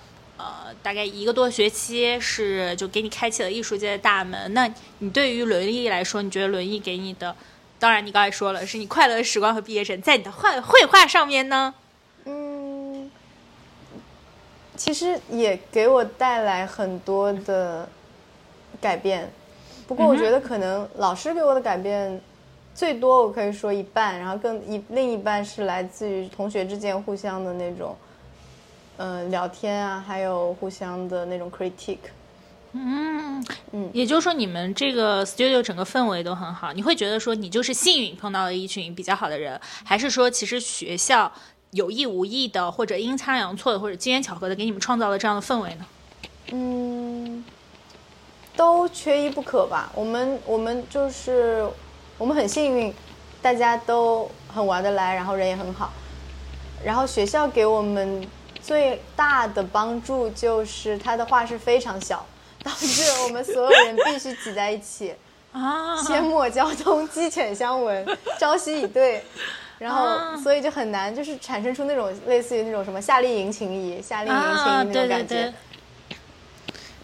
[0.43, 4.55] 呃，大概一个多学期是就给你开启了艺术界的大门。
[4.55, 4.67] 那
[5.01, 7.37] 你对于轮椅来说，你觉得轮椅给你的，
[7.79, 11.75] 当然你刚才说了是你快乐的时光和毕业生，在你的画绘画上面呢？
[12.25, 13.11] 嗯，
[14.81, 17.87] 其实也给我带来很多的
[18.81, 19.31] 改变，
[19.87, 22.19] 不过我觉得可能老师给我的改变
[22.75, 27.95] 最多，我可以说一半，然后更一另一半是来自于同学之间互相的那种。
[28.97, 32.09] 呃，聊天啊，还有互相的那种 critique。
[32.73, 36.73] 嗯嗯，也就是说，你们这个 studio 整个氛围都很好。
[36.73, 41.31] 你会觉得说，你就是幸运碰到了一群比较好的人，还是说，其实学校
[41.71, 45.87] 有意无意的，或者阴差阳错的，或者机缘巧合的，给你们创造了这样的氛围呢？
[46.53, 47.45] 嗯，
[48.57, 49.91] 都缺一不可吧。
[49.95, 51.69] 我们我们就是
[52.19, 52.95] 我们很幸运，
[53.41, 55.93] 大家都很玩得来，然后人也很好。
[56.85, 58.27] 然后学校给我们。
[58.63, 62.25] 最大的帮助就是他的画室非常小，
[62.63, 65.15] 导致我们所有人必须挤在一起，
[65.51, 68.07] 啊，阡陌交通，鸡犬相闻，
[68.39, 69.25] 朝夕以对，
[69.81, 75.53] 然后所以就很难，就是产生出那种类似于那种什么夏令营情谊、夏令营情谊那种感觉，对对对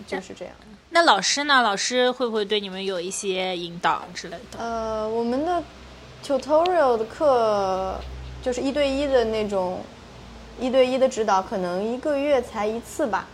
[0.07, 0.55] 就是这样。
[0.91, 1.63] 那老师呢？
[1.63, 4.59] 老师会不会对你们有一些引导之类的？
[4.59, 5.61] 呃，我们的
[6.25, 7.99] tutorial 的课
[8.43, 9.81] 就是一对一的那种。
[10.59, 13.27] 一对一的指导可能一个月才一次吧，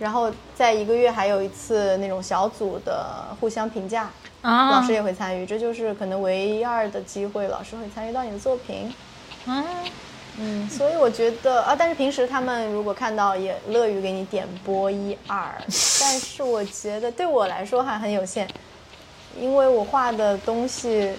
[0.00, 4.10] 然后在一个月还有一次那种小组的互相评价，
[4.44, 8.92] 啊，老师也会参与，这就是可能唯一二的机会，老师会参与到你的作品。
[9.46, 9.64] 嗯
[10.38, 15.50] 嗯，所以我觉得啊，但是平时他们如果看到也乐于给你点播一二，
[15.98, 18.46] 但是我觉得对我来说还很有限，
[19.40, 21.10] 因为我画的东西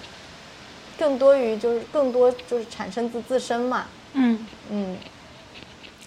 [0.96, 3.86] 更多于就是更多就是产生自自身嘛。
[4.12, 4.96] 嗯嗯。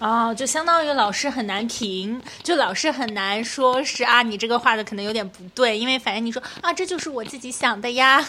[0.00, 8.26] 哦，就相当于老师很难评，就老师很难说是啊，你这个画的可能有点不对，因为反正你说啊，这就是我自己想的呀。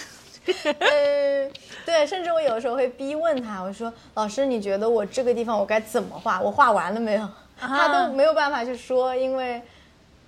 [0.64, 1.50] 呃，
[1.86, 6.42] 对，甚至我有时候会逼问他，我说老师，你觉得我这个地方我该怎么画？
[6.42, 7.30] 我画完了没有？
[7.58, 9.62] 他都没有办法去说，因为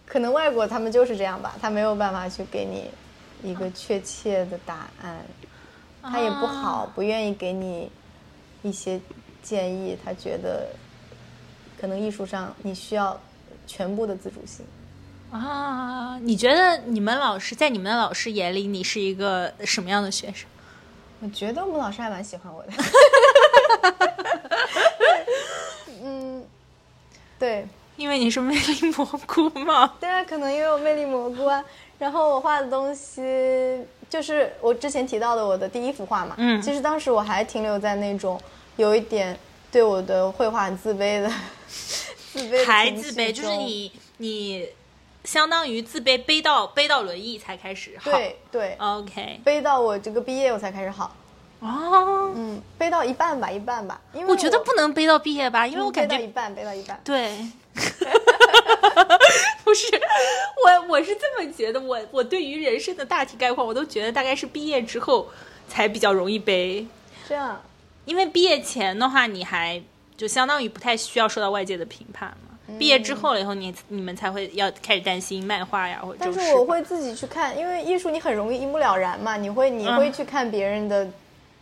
[0.05, 2.89] 可能外国他们就是这样吧，他没有办法去给你
[3.43, 5.17] 一个确切的答案，
[6.01, 7.91] 他也不好，不愿意给你
[8.61, 8.97] 一些
[9.41, 10.67] 建议，他觉得。
[11.83, 13.19] 可能艺术上你需要
[13.67, 14.65] 全部的自主性
[15.33, 16.17] 啊！
[16.21, 20.47] 你觉得你们老师在你们的老师眼里，你是一个什么样的学生？
[21.19, 22.71] 我觉得我们老师还蛮喜欢我的。
[26.01, 26.45] 嗯，
[27.37, 27.67] 对，
[27.97, 29.93] 因为你是魅力蘑菇嘛。
[29.99, 31.61] 对啊，可能因为我魅力蘑菇啊。
[31.99, 36.35] 然后我画的东西就是我之前提到的我的第一幅画嘛。
[36.37, 36.61] 嗯。
[36.61, 38.39] 其实当时我还停留在那种
[38.77, 39.37] 有一点
[39.73, 41.29] 对我的绘画很自卑的。
[42.31, 44.67] 自卑还自卑，就是你你
[45.23, 48.11] 相当于自卑背到背到轮椅才开始好。
[48.11, 51.15] 对对，OK，背到我这个毕业我才开始好。
[51.59, 56.99] 哦，嗯，背到一半吧，一半吧，因为我觉得不能背到毕业吧，因为我感觉背到一半，背到一半。
[57.03, 57.37] 对，
[59.63, 59.87] 不是
[60.65, 65.29] 我我是这么觉得，我我对于人生的大体概况，我都觉得大概是毕业之后
[65.69, 66.85] 才比较容易背。
[67.29, 67.61] 这样，
[68.05, 69.81] 因为毕业前的话，你还。
[70.15, 72.55] 就相当于不太需要受到外界的评判嘛。
[72.67, 76.17] 嗯、毕业之后了以后，你你们才会要开始担心漫画呀，或者。
[76.19, 81.09] 但是我会自己去看，因为艺术你很容易一目了然嘛，你会你会去看别人的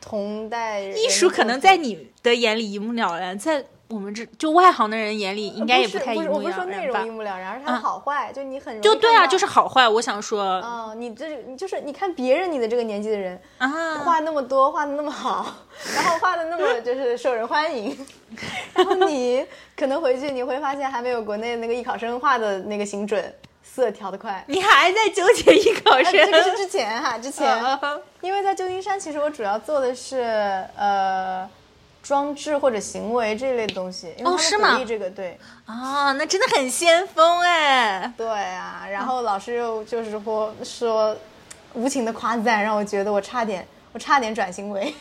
[0.01, 1.01] 同代人。
[1.01, 9.87] 艺术可能在你的眼里一目了然，在我们这就外行的人眼里应该也不太一目了然我不是说内容一目了然，而是它好坏，就你很容易就对啊，就是好坏。
[9.87, 15.45] 我想说，哦，你这你就是你看别人你的这个年纪的人啊，画那么多，画的那么好，
[15.93, 18.07] 然后画的那么就是受人欢迎，
[18.73, 24.41] 然后你可能回去你会发现还没有国内那个艺考生画的那个精准，色调的快。
[24.47, 26.13] 你还在纠结艺考生？
[26.13, 27.61] 这个是之前哈，之前，
[28.21, 30.21] 因为在旧金山，其实我主要做的是
[30.77, 31.49] 呃。
[32.01, 38.11] 装置或者行为这一类的东西，因为他们鼓励这个，对啊，那真的很先锋哎。
[38.17, 41.15] 对啊，然后老师又就是说说
[41.73, 44.93] 无情的夸赞，让我觉得我差点，我差点转型为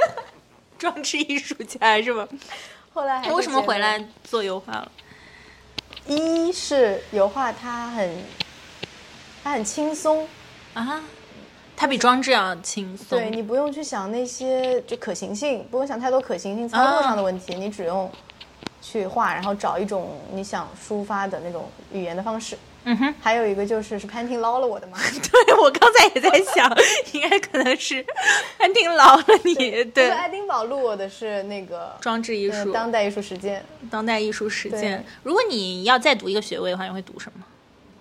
[0.78, 2.26] 装置艺术家是吧？
[2.94, 4.90] 后来还为什么回来做油画了？
[6.06, 8.24] 一是油画它很
[9.42, 10.28] 它很轻松
[10.72, 11.02] 啊。
[11.76, 18.10] 它比装置要轻松，对你不用去想那些就可行性，不用想太多可行性操作上的问题，你只用
[18.80, 22.56] 去画，然后找一种你想抒发的那种语言的方式。
[22.88, 24.96] 嗯哼，还有一个就是是潘婷捞了我的吗。
[25.20, 26.70] 对我刚才也在想，
[27.12, 28.00] 应该可能是
[28.58, 35.04] 潘婷捞了你，对，爱丁堡录我的是那个装置艺术、当代艺术实践、当代艺术实践。
[35.24, 37.44] 如果你要再读一个学位的话，你会读什么？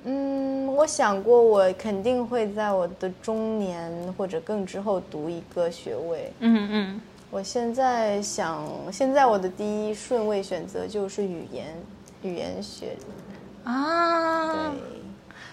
[0.05, 6.31] 嗯，我想过，我肯定会在我的中年或者更之后读一个学位。
[6.39, 7.01] 嗯嗯。
[7.31, 11.75] 我现在想，现在我的第一顺位选择就是语言，
[12.21, 12.95] 语言学。
[13.63, 14.53] 啊。
[14.53, 14.79] 对。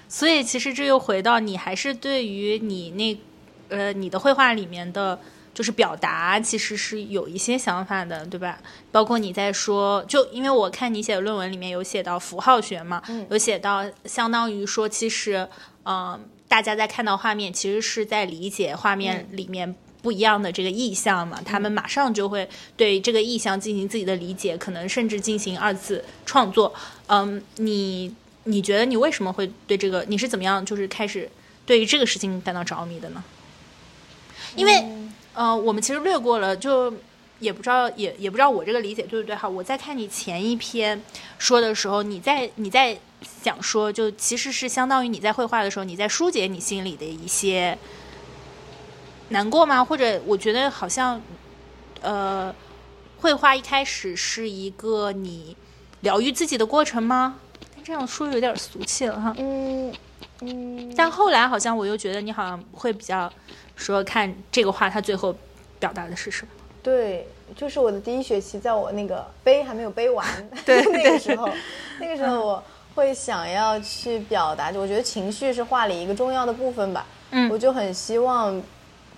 [0.08, 5.18] 所以其实这又回到你还是对于你那，呃，你的绘画里面的。
[5.54, 8.58] 就是表达其实是有一些想法的，对吧？
[8.90, 15.46] 包括你在说，就因为我看你写的论文里面有写到符号学嘛，有写到相当于说，其实，
[15.84, 21.38] 嗯，大家在看到画面，其实是在理解画面里面不一样的这个意象嘛。
[21.44, 26.72] 他们马上就会对这个意象进行自己的理解，可能甚至进行二次创作。
[27.08, 30.02] 嗯，你你觉得你为什么会对这个？
[30.08, 31.30] 你是怎么样就是开始
[31.66, 33.22] 对于这个事情感到着迷的呢？
[34.56, 34.82] 因为。
[35.34, 36.92] 呃，我们其实略过了，就
[37.40, 39.48] 也不知道，也也不知道我这个理解对不对哈。
[39.48, 41.02] 我在看你前一篇
[41.38, 42.98] 说的时候，你在你在
[43.42, 47.76] 想说，就其实是相当于你在绘画的时候，你在疏解你心里的一些
[49.30, 49.82] 难过吗？
[49.82, 51.20] 或者我觉得好像，
[52.02, 52.54] 呃，
[53.20, 55.56] 绘画一开始是一个你
[56.02, 57.38] 疗愈自己的过程吗？
[57.82, 59.34] 这样说有点俗气了哈。
[59.38, 59.92] 嗯
[60.42, 60.94] 嗯。
[60.94, 63.32] 但后来好像我又觉得你好像会比较。
[63.76, 65.34] 说看这个画，它最后
[65.78, 66.48] 表达的是什么？
[66.82, 70.26] 对，就是我的第一学期，在我那个背还没有背完，
[70.66, 71.48] 对那个时候，
[72.00, 72.62] 那个时候我
[72.94, 77.06] 会想要去表达，就我觉得情绪是画里一个重要的部分吧。
[77.30, 78.60] 嗯，我就很希望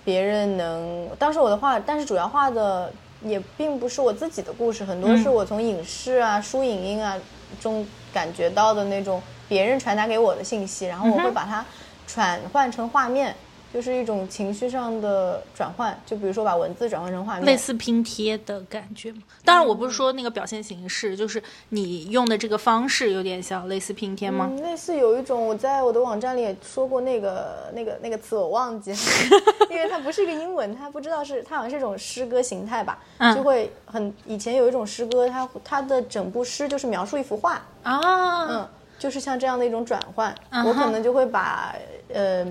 [0.03, 2.93] 别人能，当时我的画，但是主要画的
[3.23, 7.17] 也并不是我自己的故事，很多是我从影视啊、书影音啊
[7.59, 11.65] 中感觉到的那种别人传达给我的信息，然后我会把它
[12.05, 13.35] 转换成画面。
[13.75, 19.21] 就是一种情绪上的转换，就比如说把文字转换成画面，类似拼贴的感觉吗？
[19.43, 24.49] 当然，我不是说那个表现形式，就是你用的这个方式有点像类似拼贴吗？
[24.63, 28.97] 类似有一种，我在我的网站里也说过那个那个那个词，我忘记了，
[29.69, 32.97] 因为它不是一个英文，它不知道是它好像是一种诗歌形态吧，
[33.35, 37.61] 就会很以前有一种诗歌，它它的整部诗就是描述一幅画。
[37.83, 40.33] 啊，嗯，就是像这样的一种转换，
[40.65, 41.75] 我可能就会把
[42.13, 42.47] 呃。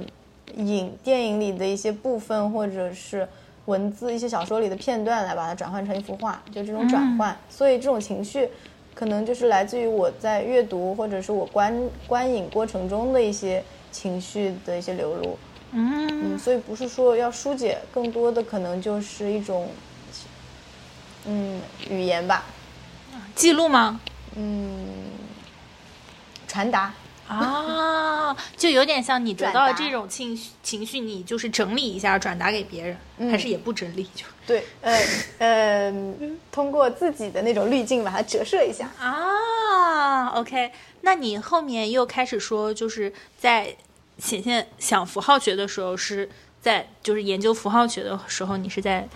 [0.57, 3.28] 影电影里的一些部分，或者是
[3.66, 7.36] 文字一些小说里的片段，来把它转换成一幅画，就这种转换。
[7.48, 8.48] 所以这种情绪，
[8.94, 11.74] 可能就是来自于我在阅读或者是我观
[12.07, 15.38] 观影过程中的一些情绪的一些流露。
[15.72, 19.68] 嗯，所以不是说要疏解，更多的可能就是一种，
[21.26, 22.44] 嗯，语言吧。
[23.34, 24.00] 记录吗？
[24.36, 24.86] 嗯，
[26.46, 26.94] 传达。
[27.39, 35.01] 啊，就有点像你得到这种情绪，情绪你就是整理一下，转达给别人，还是也不整理就对，呃
[35.39, 35.93] 呃，
[36.53, 40.28] 通过自己的那种滤镜把它折射一下啊。
[40.28, 40.70] OK，
[41.03, 43.74] 那你后面又开始说，就是在
[44.18, 46.28] 显现想符号学的时候，是
[46.61, 49.09] 在就是研究符号学的时候，你是在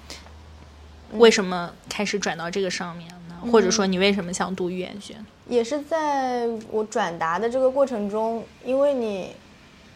[1.12, 3.37] 为什么开始转到这个上面呢？
[3.53, 5.14] 或者说你为什么想读语言学？
[5.49, 9.34] 也是在我转达的这个过程中，因为你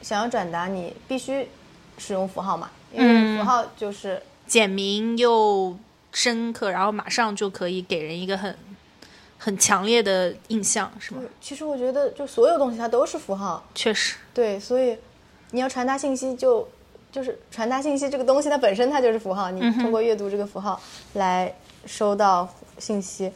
[0.00, 1.46] 想要转达，你必须
[1.98, 5.76] 使用符号嘛，因为符号就是简明又
[6.10, 8.56] 深刻，然后马上就可以给人一个很
[9.36, 11.20] 很强烈的印象，是吗？
[11.38, 14.96] 其实我觉得，就所有东西它都是符号，确实，对，所以
[15.50, 16.66] 你要传达信息，就
[17.12, 20.80] 就是传达信息这个东西，它本身它就是符号，你通过阅读这个符号
[21.12, 22.48] 来收到
[22.78, 23.30] 信息，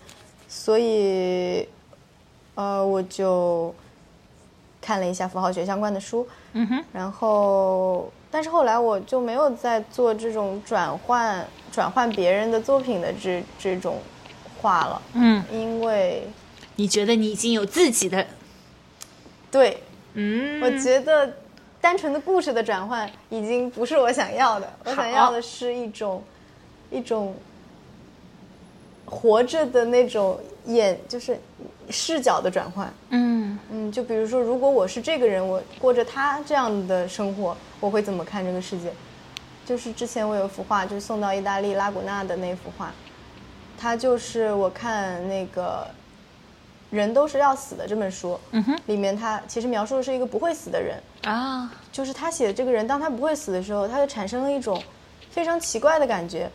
[0.49, 1.69] 所以。
[2.57, 3.73] 呃，我就
[4.81, 13.99] 看了一下符号学相关的书，嗯哼，然后，但是后来我就没有再做这种转换转换别人的作品的这这种
[14.61, 16.27] 画了，嗯，因为。
[16.79, 18.27] 你觉得你已经有自己的，
[19.51, 19.83] 对，
[20.13, 21.33] 嗯，我觉得
[21.81, 26.23] 单纯的故事的转换已经不是我想要的，我想要的是一种
[26.91, 27.35] 一种
[29.07, 31.39] 活着的那种眼，就是。
[31.89, 38.91] 视角的转换，嗯嗯，就比如说，如果我是这个人，我过着他这样的生活，我会怎么看这个世界？
[39.65, 42.93] 就是之前我有一幅画，就是送到意大利拉古纳的那幅画，
[43.79, 45.87] 它就是我看那个
[46.91, 54.83] 人都是要死的这本书，嗯哼，里面他其实描述的是一个不会死的人啊，就是他写的这个人，当他不会死的时候，他就产生了一种
[55.31, 56.51] 非常奇怪的感觉。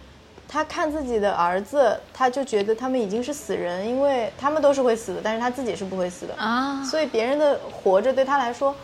[0.54, 8.76] 他看自己的儿子，他就觉得他们已经是死人，因为他们都是会死的，但是他自己是不会死的，啊所以别人的活着对他来说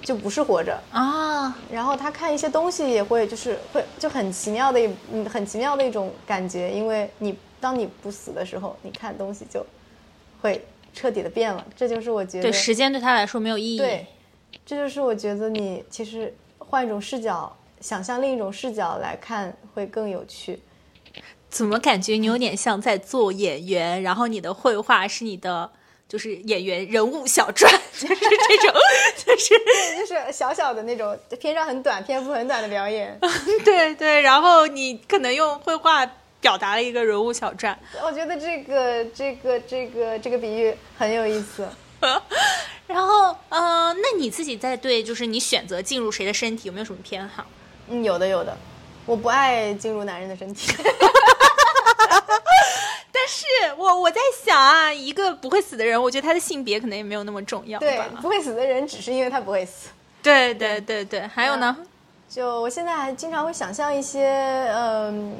[0.00, 0.78] 就不是活着。
[0.92, 9.66] 啊，然后他看一些东西也会就是会就很奇妙的一嗯很奇妙的一种感觉，因为你当你不死的时候，你看东西就
[10.40, 11.66] 会彻底的变了。
[11.74, 13.78] 这就是我觉得对，时间对他来说没有意义。
[13.78, 14.06] 对，
[14.64, 20.60] 这就是我觉得你其实换一种视角，想象另一种视角来看会更有趣。
[21.52, 25.70] 怎么感觉你有点像在做演员，然后你的绘画是你的
[26.08, 28.74] 就是演员人物小传，就是这种，
[29.22, 29.54] 就是
[29.98, 33.18] 就是小小的那种篇章很短、篇幅很短的表演，
[33.62, 37.78] 对对，然后你可能用绘画表达了一个人物小传。
[38.02, 41.68] 我觉得这个这个这个这个比喻很有意思。
[42.88, 47.44] 然后，呃，那你自己在对就是你选择进入谁的身体有没有什么偏好？
[47.88, 48.56] 嗯，有的有的，
[49.06, 50.72] 我不爱进入男人的身体。
[53.12, 53.44] 但是
[53.76, 57.86] 我我在想啊，一个不会死的人，我觉得他的性别可能也没有那么重要吧。
[57.86, 59.88] 对，不会死的人只是因为他不会死。
[60.22, 61.76] 对对对对，还有呢？
[62.28, 65.36] 就我现在还经常会想象一些，嗯，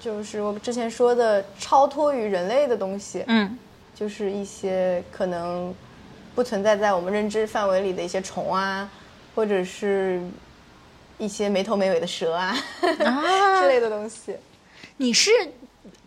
[0.00, 3.58] 就是我之前说的超脱于人类的东西，嗯
[3.94, 5.74] 就是一些可能
[6.34, 8.88] 不存在在我们认知范围里的一些虫啊，
[9.34, 10.20] 或者是
[11.18, 12.54] 一些没头没尾的蛇啊
[13.04, 13.24] 啊
[13.60, 14.36] 之类的东西。
[14.98, 15.30] 你是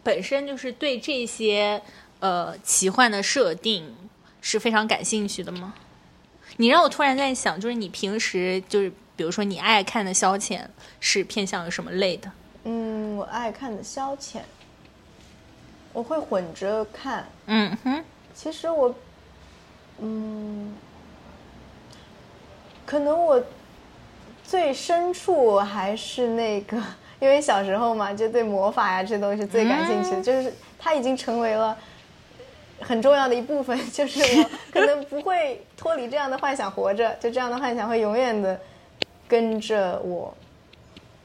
[0.09, 1.79] 本身就是对这些
[2.19, 3.95] 呃奇幻的设定
[4.41, 5.75] 是非常感兴趣的吗？
[6.57, 10.61] 你让我突然在想，就是你平时就是比如说你爱看的消遣
[10.99, 12.31] 是偏向于什么类的？
[12.63, 14.39] 嗯，我爱看的消遣，
[15.93, 17.29] 我会混着看。
[17.45, 18.03] 嗯哼，
[18.33, 18.95] 其实我，
[19.99, 20.75] 嗯，
[22.83, 23.43] 可能我
[24.43, 26.81] 最深处还是那个，
[27.19, 31.77] 因为小时候嘛，就对魔法呀这些东西最感兴趣的，就是它已经成为了
[32.79, 38.59] 很重要的一部分，就是我可能不会脱离这样的幻想活着，就这样的幻想会永远的
[39.27, 40.33] 跟着我。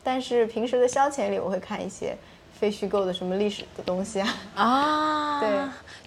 [0.03, 2.17] 但是平时的消遣里，我会看一些
[2.59, 4.37] 非虚构的什么历史的东西啊。
[4.55, 5.49] 啊，对，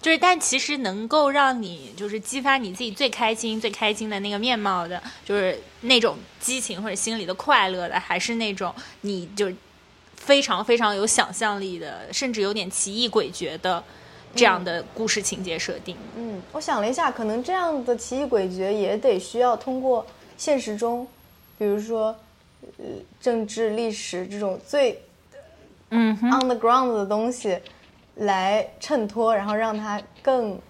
[0.00, 9.50] 就是但其实能够让你就是激发你自己最开心、最开心的那个面貌的，就是那种激情或者心里的快乐的，还是那种你就
[10.28, 13.82] 非常非常有想象力的，甚至有点奇异诡谲的
[14.34, 15.96] 这样的故事情节设定。
[16.18, 20.04] 嗯，我想了一下，可能这样的奇异诡谲也得需要通过
[20.36, 21.08] 现实中，
[21.56, 22.14] 比如说，
[22.76, 22.84] 呃，
[23.18, 25.02] 政治、历史这种最
[25.88, 27.58] 嗯，on the ground 的东西
[28.16, 30.60] 来衬托，然后让它更，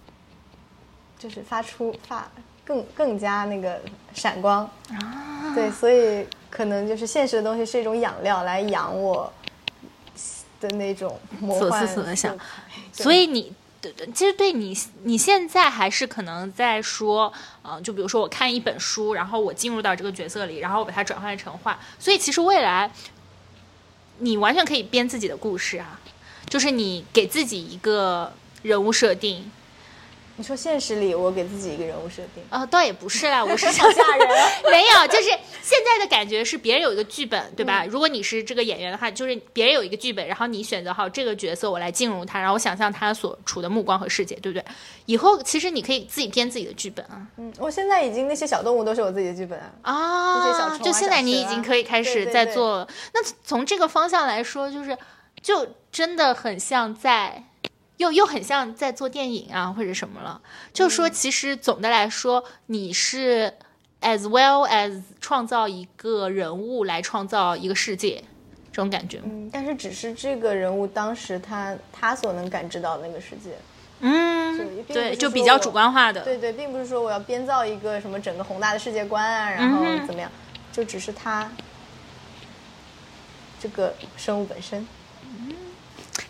[1.19, 2.31] 就是发出发
[2.65, 3.81] 更更加那个
[4.15, 4.71] 闪光。
[4.93, 9.33] 啊，对，所以可能就是现实的东西是一种养料来养我
[10.61, 12.39] 的那种魔所思幻所想色彩
[12.97, 13.53] 对所以你。
[13.81, 17.33] 对对，其实对你，你现在还是可能在说，
[17.63, 22.91] 呃，就比如说我看一本书，然后我进入到这个角色里，然后我把它转换成画，所以其实未来
[24.19, 26.01] 你完全可以编自己的故事啊，
[26.49, 28.33] 就是你给自己一个
[28.63, 29.49] 人物设定，
[30.35, 34.29] 你说现实里我给自己一个人物设定，呃，倒也不是啦，我是想吓人。
[34.73, 35.31] 没有，就是
[35.69, 37.85] 现在的感觉是别人有一个剧本，对吧？
[37.85, 44.65] 如果你是这个演员的话，就是别人有一个剧本，然后你选择好这个角色，我来进入他，然后我想象他所处的目光和世界，对不对？
[45.05, 49.75] 以后其实你可以自己编自己的剧本啊嗯，我现在已经那些小动物都是我自己的剧本啊。
[49.83, 50.47] 啊！
[50.47, 52.89] 这些小虫啊就现在你已经可以开始对对对在做。
[53.13, 54.97] 那从这个方向来说，就是
[55.43, 57.45] 就真的很像在。
[57.99, 60.41] 又又很像在做电影啊，或者什么了。
[60.73, 63.53] 就嗯说其实总的来说，你是
[64.01, 68.23] as well as 创造一个人物来创造一个世界，
[68.71, 69.21] 这种感觉。
[69.25, 73.51] 嗯，但是只是这个人物当时他他所能感知到的那个世界。
[74.01, 76.23] 嗯对，就比较主观化的。
[76.23, 80.31] 对对，并不是说我要编造一个什么整个宏大的世界观啊，然后怎么样，
[80.73, 81.51] 就只是他
[83.59, 84.87] 这个生物本身。
[85.25, 85.53] 嗯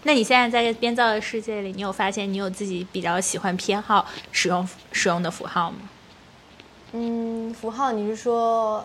[0.04, 5.78] 那你现在在编造的世界里，你有发现你有自己比较喜欢偏好使用使用的符号吗？
[6.92, 8.84] 嗯，符号你是说，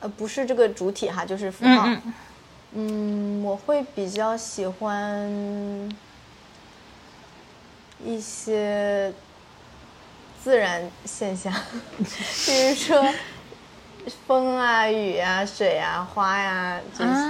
[0.00, 1.84] 呃，不是这个主体哈，就是符号。
[1.86, 5.28] 嗯嗯，嗯，我会比较喜欢
[8.04, 9.12] 一些
[10.42, 11.52] 自然现象，
[11.98, 13.04] 比如说
[14.26, 17.10] 风啊、雨啊、水啊、花呀、这些。
[17.10, 17.28] 啊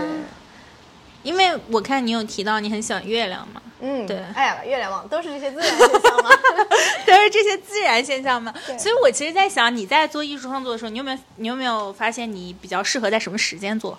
[1.22, 6.30] 因为我看你有提到你很喜欢月亮嘛，嗯，对哎呀，月亮嘛都是这些自然现象吗？
[7.06, 8.52] 都是这些自然现象嘛。
[8.78, 13.98] 所以我其实，在想你在做艺术创作的时候，你有没有你有没有发现你比较适合在什么时间做？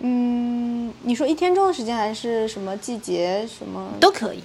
[0.00, 3.92] 嗯，嗯，你说一天中的时间还是什么季节什么？
[4.00, 4.42] 都可以。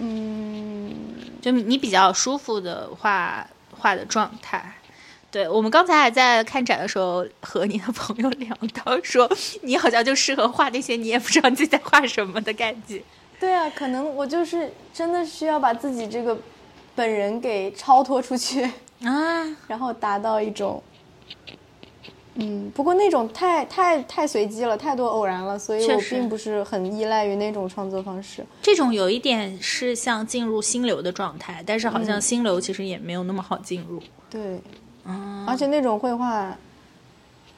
[0.00, 0.94] 嗯，
[1.40, 3.46] 就你比较舒服的画
[3.78, 4.74] 画的状态。
[5.30, 9.30] 对我们刚才还在看展的时候和你的朋友聊到，说
[9.62, 13.02] 你好像就适合画那些你也不知道自己在画什么的感觉。
[13.38, 16.36] 对啊，可能我就是真的需要把自己这个
[16.94, 18.62] 本人给超脱出去
[19.02, 20.82] 啊，然后达到一种，
[22.34, 28.44] 嗯，不过那种太太太随机了，太多偶然了，所以我并不是很依赖于那种创作方式。
[28.62, 34.02] 这种有一点是像进入心流的状态，但是好像心流其实也没有那么好进入。
[34.28, 34.60] 对，
[35.08, 36.56] 嗯，而且那种绘画，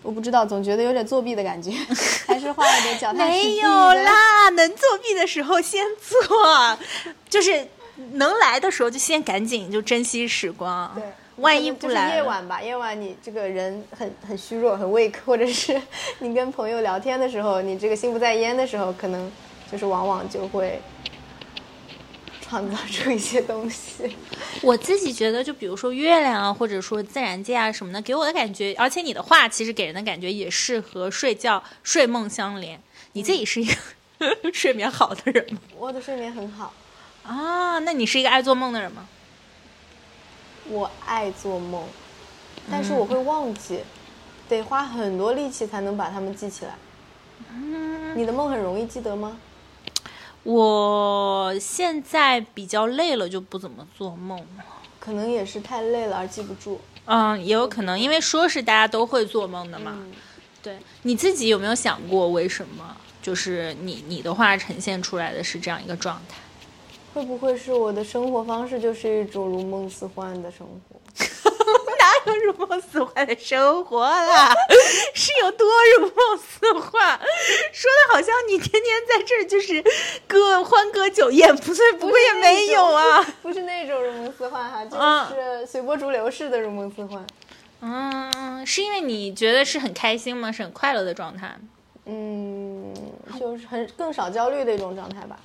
[0.03, 1.73] 我不知道，总觉得有点作弊的感觉，
[2.27, 3.69] 还是画了点脚踏实地没有。
[3.69, 6.79] 啦，能作弊的时候先做，
[7.29, 7.67] 就是
[8.13, 10.91] 能来的时候就先赶紧就珍惜时光。
[10.95, 11.05] 对，
[11.37, 15.81] 万一不来夜晚吧，夜晚你这个人很很虚弱，很 weak，或者是
[16.21, 19.31] 你跟朋友聊天的时候，你这个心不在焉的时候，可能
[19.71, 20.81] 就是往往就会
[22.51, 24.17] 创造出一些东西。
[24.61, 32.83] 我自己觉得，就比如说月亮啊，或者说自然界啊什么的，给我的感觉，而且你的画其实给人的感觉也是和睡觉、睡梦相连。
[33.13, 33.75] 你自己是一个
[34.53, 35.61] 睡眠好的人吗？
[35.79, 36.75] 我的睡眠很好，
[37.23, 39.07] 啊，那你是一个爱做梦的人吗？
[40.69, 41.87] 我爱做梦，
[42.69, 43.81] 但是我会忘记，
[44.49, 46.75] 得花很多力气才能把它们记起来。
[48.15, 49.39] 你的梦很容易记得吗？
[50.43, 54.65] 我现在比较累了，就不怎么做梦了。
[54.99, 56.81] 可能也是太累了而记不住。
[57.07, 59.93] 嗯，也有可能，因为说是大家都会做梦的嘛。
[59.97, 60.13] 嗯
[60.63, 62.97] 对，你自己有没有想过为什么？
[63.23, 66.37] 就是你你的话呈现出来的是这样一个状态？
[67.13, 71.01] 会不会是我的生活方式就是一种如梦似幻的生活？
[72.45, 74.53] 如梦似幻的生活啦？
[75.15, 75.67] 是有多
[75.99, 77.19] 如梦似幻？
[77.73, 79.83] 说的好像你天天在这儿就是
[80.27, 83.23] 歌欢歌酒宴，不对，不会也没有啊。
[83.43, 87.27] 不是那种如梦似幻哈，嗯就是随波逐流式的如梦似幻。
[87.83, 90.53] 嗯，是因为你觉得是很开心吗？
[90.53, 91.57] 是很快乐的状态？
[92.07, 92.95] 嗯，
[93.39, 95.39] 就是很更少焦虑的一种状态吧。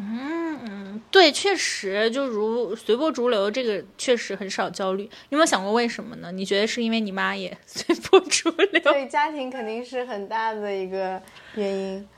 [0.00, 5.02] 嗯，对，确实，就如随波逐流，这个确实很少焦虑。
[5.02, 6.30] 你有没有想过为什么呢？
[6.30, 8.80] 你觉得是因为你妈也 随波逐流？
[8.80, 11.20] 对，家庭肯定是很大的一个
[11.56, 12.08] 原因。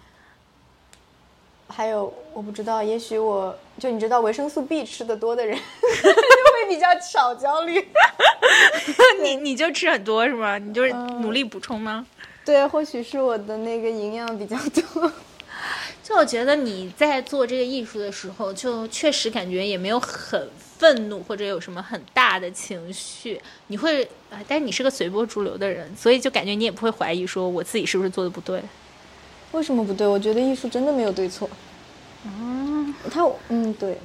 [1.68, 7.88] 还有，我不知道，也许我就你知道维生素 B 吃的多的人， 就会比较少焦虑。
[9.22, 10.58] 你你就吃很多是吗？
[10.58, 12.06] 你就是努力补充吗？
[12.44, 15.10] 对，或许是我的那个营养比较多。
[16.10, 23.40] 就我觉得你在做这个艺术的时候，就确实感觉也没有很愤怒或者有什么很大的情绪。
[23.68, 28.60] 你会，啊，但是你是个随波逐流的人，所以就感觉你也不会怀疑说我自己是不是做的不对。
[29.52, 30.04] 为什么不对？
[30.04, 31.48] 我觉得艺术真的没有对错。
[32.24, 33.96] 嗯，他嗯对。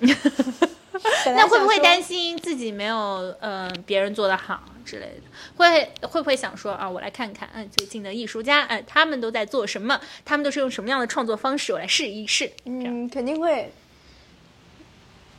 [1.26, 2.36] 那会不会担心？
[2.38, 2.96] 自己没有
[3.40, 5.22] 嗯、呃别人做的好之类的？
[5.56, 10.00] 会会不会想说啊，我来看看，嗯，最近的艺术家，嗯、他们都在做什么？
[10.24, 11.72] 他们都是用什么样的创作方式？
[11.72, 12.50] 我来试一试。
[12.64, 13.72] 嗯，肯定会，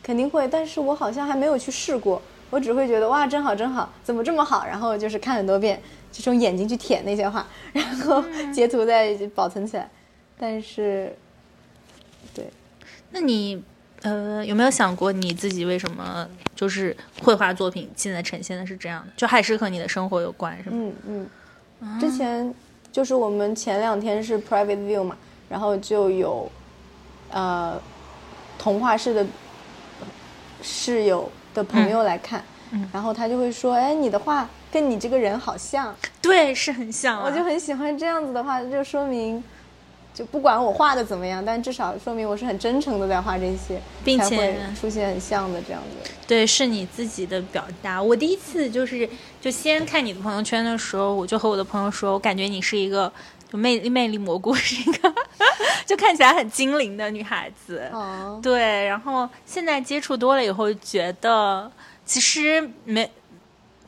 [0.03, 2.22] 肯定会，但是我好像还没有去试过。
[2.49, 4.66] 我只会觉得哇，真好，真好，怎么这么好？
[4.66, 5.82] 然后就是看很多遍，
[6.14, 9.89] 就用眼睛去舔那些画，然后截图再保存起来。
[10.39, 11.14] 但是，
[12.34, 12.49] 对，
[13.12, 13.62] 那你
[14.03, 19.11] 呃有没有想过你自己为什么就是绘画作品现在呈现的是这样的？
[19.17, 20.75] 就还是和你的生活有关，是吗？
[21.07, 21.29] 嗯
[21.81, 22.53] 嗯，之前
[22.91, 25.17] 就是我们前两天是 private view 嘛，
[25.49, 26.49] 然后就有
[27.31, 27.79] 呃
[28.57, 29.25] 童话室的
[30.61, 37.23] 室友的朋友来看，嗯然后他就会说，哎，你的画跟你这个人好像，对，是很像、啊。
[37.25, 39.43] 我就很喜欢这样子的话，就说明。
[40.18, 46.11] 就不管我画的怎么样，但至少说明我是很真诚的在画这些，并且出现很像的这样子。
[46.26, 48.01] 对，是你自己的表达。
[48.01, 49.07] 我第一次就是
[49.39, 53.13] 就先看你的朋友圈的时候，我就和我的朋友说，我感觉你是一个
[53.47, 55.13] 就魅力魅力蘑菇，是一个
[55.86, 57.88] 就看起来很精灵的女孩子。
[57.93, 61.72] 哦，对，然后现在接触多了以后，觉得
[62.07, 63.07] 其实没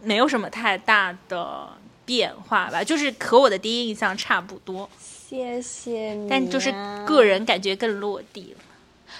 [0.04, 1.68] 没有什么太大的
[2.06, 4.88] 变化吧，就是和我的第一印象差不多，
[5.30, 6.28] 谢谢你、啊。
[6.30, 6.74] 但就是
[7.06, 8.64] 个人感觉更落地了。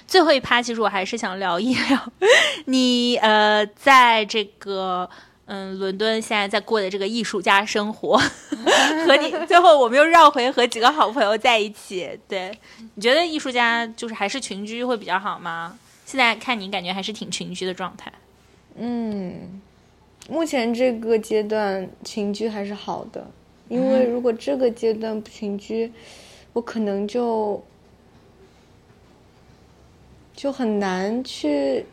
[0.08, 2.12] 最后一趴，其实我还是想聊一聊
[2.66, 5.08] 你呃，在这个
[5.46, 8.18] 嗯伦敦现在在过的这个艺术家生活，
[9.06, 12.20] 和你最后我们又绕回和几个好朋友在一起。
[12.28, 12.52] 对，
[12.96, 15.78] 你觉得艺术家就是还是群居会比较好吗？
[16.06, 18.12] 现在看你感觉还是挺群居的状态。
[18.76, 19.62] 嗯，
[20.28, 23.30] 目前这个阶段群居还是好的，
[23.70, 25.92] 因为如果这个阶段不群居，
[26.52, 27.64] 我可能就
[30.36, 31.86] 就很难去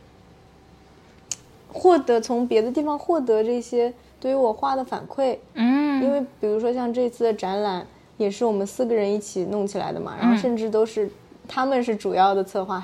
[1.69, 5.39] 获得从别的地方获得这些对于我画的反馈。
[5.55, 11.11] 嗯，因为比如说像这次的展览，也是我们四个人一起弄起来的嘛，然后甚至都是
[11.47, 12.77] 他们是主要的策划，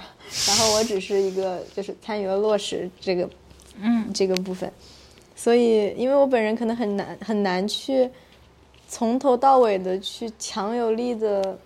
[0.47, 3.29] 然后我只是一个就是参与了落实这个
[3.81, 4.13] 嗯。
[4.13, 4.71] 这个部分，
[5.35, 8.11] 所以因为我本人可能很难很难去
[8.95, 11.59] 从头到尾的去强有力的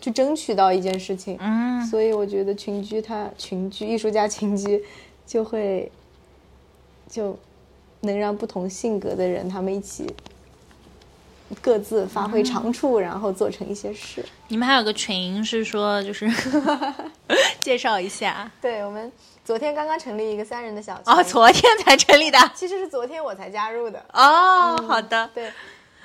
[0.00, 1.84] 去争取到一件事情，嗯。
[1.86, 4.80] 所以我觉得群居它群居艺术家群居
[5.26, 5.90] 就会
[7.10, 7.36] 就
[8.02, 10.06] 能让不同性格的人他们一起
[11.60, 14.24] 各自发挥长处，然后做成一些事。
[14.46, 16.30] 你们还有个群是说就是
[17.58, 18.48] 介绍一下。
[18.60, 19.10] 对我们
[19.44, 22.38] 昨天刚刚成立一个三人的小群，哦，昨天才成立的。
[22.54, 24.00] 其实是昨天我才加入的。
[24.12, 25.28] 哦，好的。
[25.34, 25.50] 对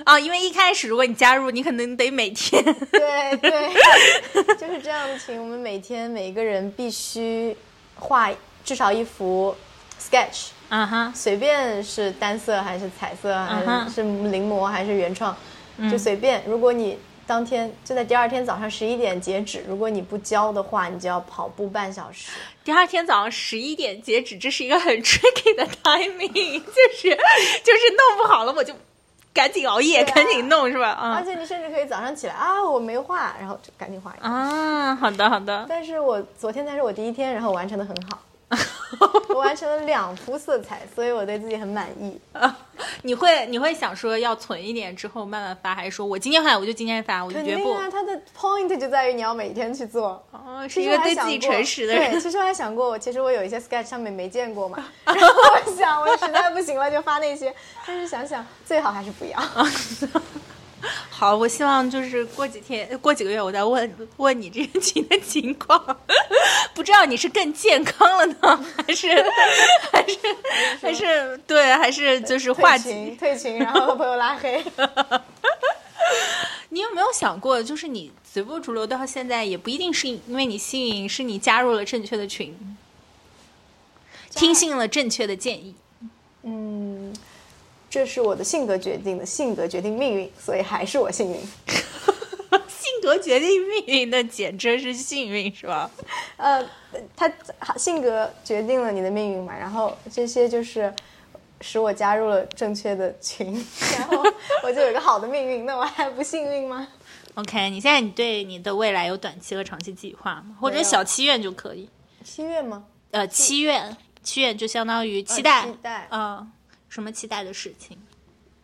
[0.06, 3.74] 哦，因为一开始如果你加入，你可能得每天对对，
[4.58, 5.40] 就是这样的群。
[5.40, 7.56] 我们每天每个人必须
[7.96, 8.30] 画
[8.66, 9.56] 至少一幅
[10.00, 15.36] sketch，啊哈随便是单色还是彩色，还是临摹还是原创，
[15.92, 16.44] 就随便。
[16.46, 22.30] 如果你当天就在第二天早上十一点截止，如果你不交的话，你就要跑步半小时。
[22.66, 27.10] 第二天早上十一点截止，这是一个很 tricky 的 timing，就是
[27.64, 28.74] 就是弄不好了我就
[29.34, 30.90] 赶紧熬夜，啊赶紧弄是吧？
[30.92, 34.26] 啊而且你甚至可以早上起来啊，我没画，然后就赶紧画一个。
[34.28, 38.20] 啊，好的好的，但是我昨天才是我第一天，然后完成的很好，
[39.30, 42.20] 我完成了两幅色彩，所以我对自己很满意。
[43.02, 50.24] 你会你会想说要存一点之后慢慢发，还是说我今天发我就今天发，我就绝不肯定啊，它的 point 就在于你要每天去做。
[50.32, 52.20] 哦，是一个对自己诚实的对，人。
[52.20, 57.54] 其实我还想过，我其实我有一些 sketch 上面没见过嘛， 然后我想我实在不行了就发那些，
[57.86, 59.40] 但是想想最好还是不要。
[61.10, 65.80] 好，我希望就是过几天、过几个月，我再问 问你这个群的情况，
[66.76, 69.08] 不知道你是更健康了呢，还是
[69.92, 70.18] 还是
[70.82, 74.64] 还是对，还是就是话题退群，退群，然后把朋友拉黑。
[76.70, 82.76] 你有没有想过，就是你随波逐流到现在，也不一定是因为你幸运，是你加入了正确的群，
[84.32, 85.76] 听信了正确的建议。
[86.42, 87.14] 嗯，
[87.94, 91.38] 这是我的性格决定的，性格决定命运，所以还是我幸运。
[92.68, 95.92] 性格决定命运那简直是幸运，是吧？
[96.38, 96.68] 呃，
[97.16, 97.32] 他
[97.78, 100.92] 性格决定了你的命运嘛，然后这些就是
[101.62, 103.54] 使我加入了正确的群，
[104.00, 104.24] 然后
[104.64, 106.88] 我就有一个好的命运，那我还不幸运吗
[107.36, 110.58] ？OK，你现在你对你的未来有短期和长期计划吗？
[110.60, 111.88] 或者小七愿就可以。
[112.24, 112.86] 七月吗？
[113.12, 116.52] 呃，七愿，七愿就相当于期待，呃期待嗯、
[116.94, 117.98] 什么期待的事情？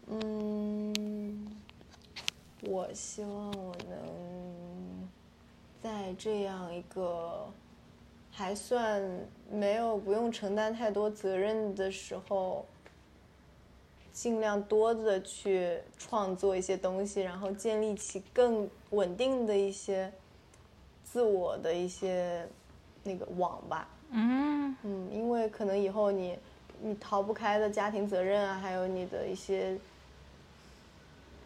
[0.05, 1.47] 嗯，
[2.61, 5.09] 我希望我能
[5.81, 7.47] 在这样一个
[8.29, 9.01] 还算
[9.51, 12.67] 没有不用承担太多责任的时候，
[14.13, 20.13] 尽量多的去创作一些东西，然后建立起更稳定的一些
[21.03, 22.47] 自我的一些
[23.01, 23.89] 那个网吧。
[24.11, 26.37] 嗯嗯，因为可能以后你
[26.81, 29.77] 你逃不开的家庭责任啊，还有你的一些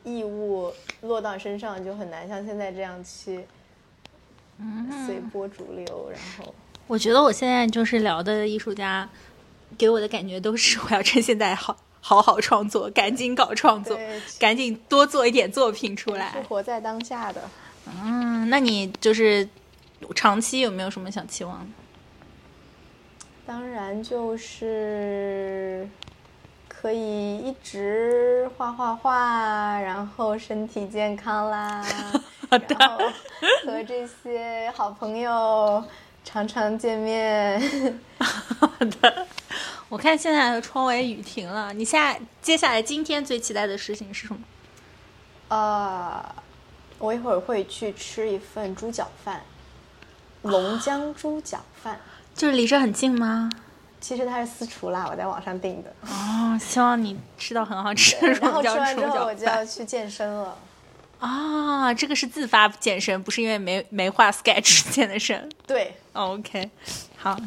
[0.04, 0.72] 义务
[1.02, 3.46] 落到身上，就很难像现在这样去
[5.06, 6.12] 随波逐流。
[6.12, 6.54] 然后，
[6.88, 9.10] 我觉得我现在就是聊的艺术家，
[9.78, 13.98] 给我的感觉都是我要趁现在好好好创作，赶紧搞创作，
[14.40, 16.44] 赶紧多做一点作品出来是来。
[16.44, 17.42] 活在当下的。
[17.88, 19.48] 嗯，那你就是
[20.14, 21.66] 长期有没有什么想期望的？
[23.46, 25.88] 当然就是
[26.68, 31.86] 可以一直画画画，然后身体健康啦，
[32.50, 32.98] 然后
[33.66, 35.84] 和这些好朋友
[36.24, 37.62] 常常见面。
[38.18, 38.68] 好
[39.02, 39.28] 的，
[39.90, 41.74] 我看现在的窗外雨停了。
[41.74, 44.40] 你下接下来今天最期待的事情是什么？
[45.50, 46.24] 呃，
[46.98, 49.42] 我一会儿会去吃一份猪脚饭，
[50.44, 52.00] 龙江猪脚饭。
[52.36, 53.50] 就是离这很近吗？
[54.02, 55.94] 其实它是私厨啦，我在网上订的。
[56.02, 60.58] 哦，希望你吃到很好吃的然后吃完之后，我就要去健身了。
[61.20, 61.94] 啊！
[61.94, 65.50] 这个是自发健身，不是因为没没画 sketch 健的身。
[65.66, 66.70] 对，OK，
[67.16, 67.40] 好，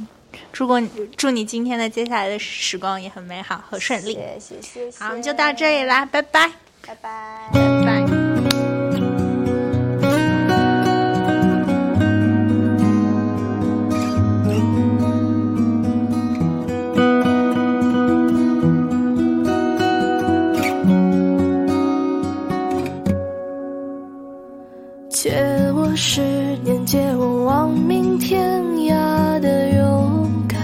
[0.51, 4.15] 祝过你祝你今天的接下来的时光也很美好和顺利。
[4.15, 4.99] 谢谢谢谢。
[4.99, 6.51] 好，我们就到这里，啦，拜拜，
[6.87, 7.51] 拜拜。
[7.53, 8.26] 拜拜。
[25.27, 25.35] 借
[25.75, 26.21] 我十
[26.63, 30.61] 年，借我亡命天涯的勇敢，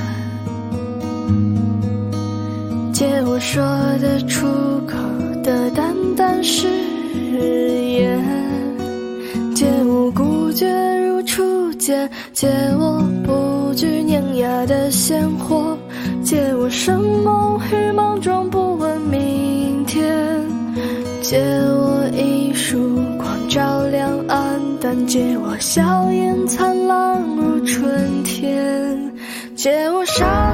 [2.93, 3.61] 借我说
[4.01, 4.47] 得出
[4.87, 4.97] 口
[5.43, 6.69] 的淡淡誓
[7.35, 8.25] 言，
[9.53, 10.69] 借我孤绝
[11.07, 12.47] 如初见，借
[12.79, 15.77] 我不惧碾压的鲜活，
[16.23, 20.05] 借我生梦与莽撞，不问明天，
[21.21, 23.02] 借我一束。
[24.85, 29.13] 但借我笑颜灿烂如春天
[29.55, 30.52] 借我杀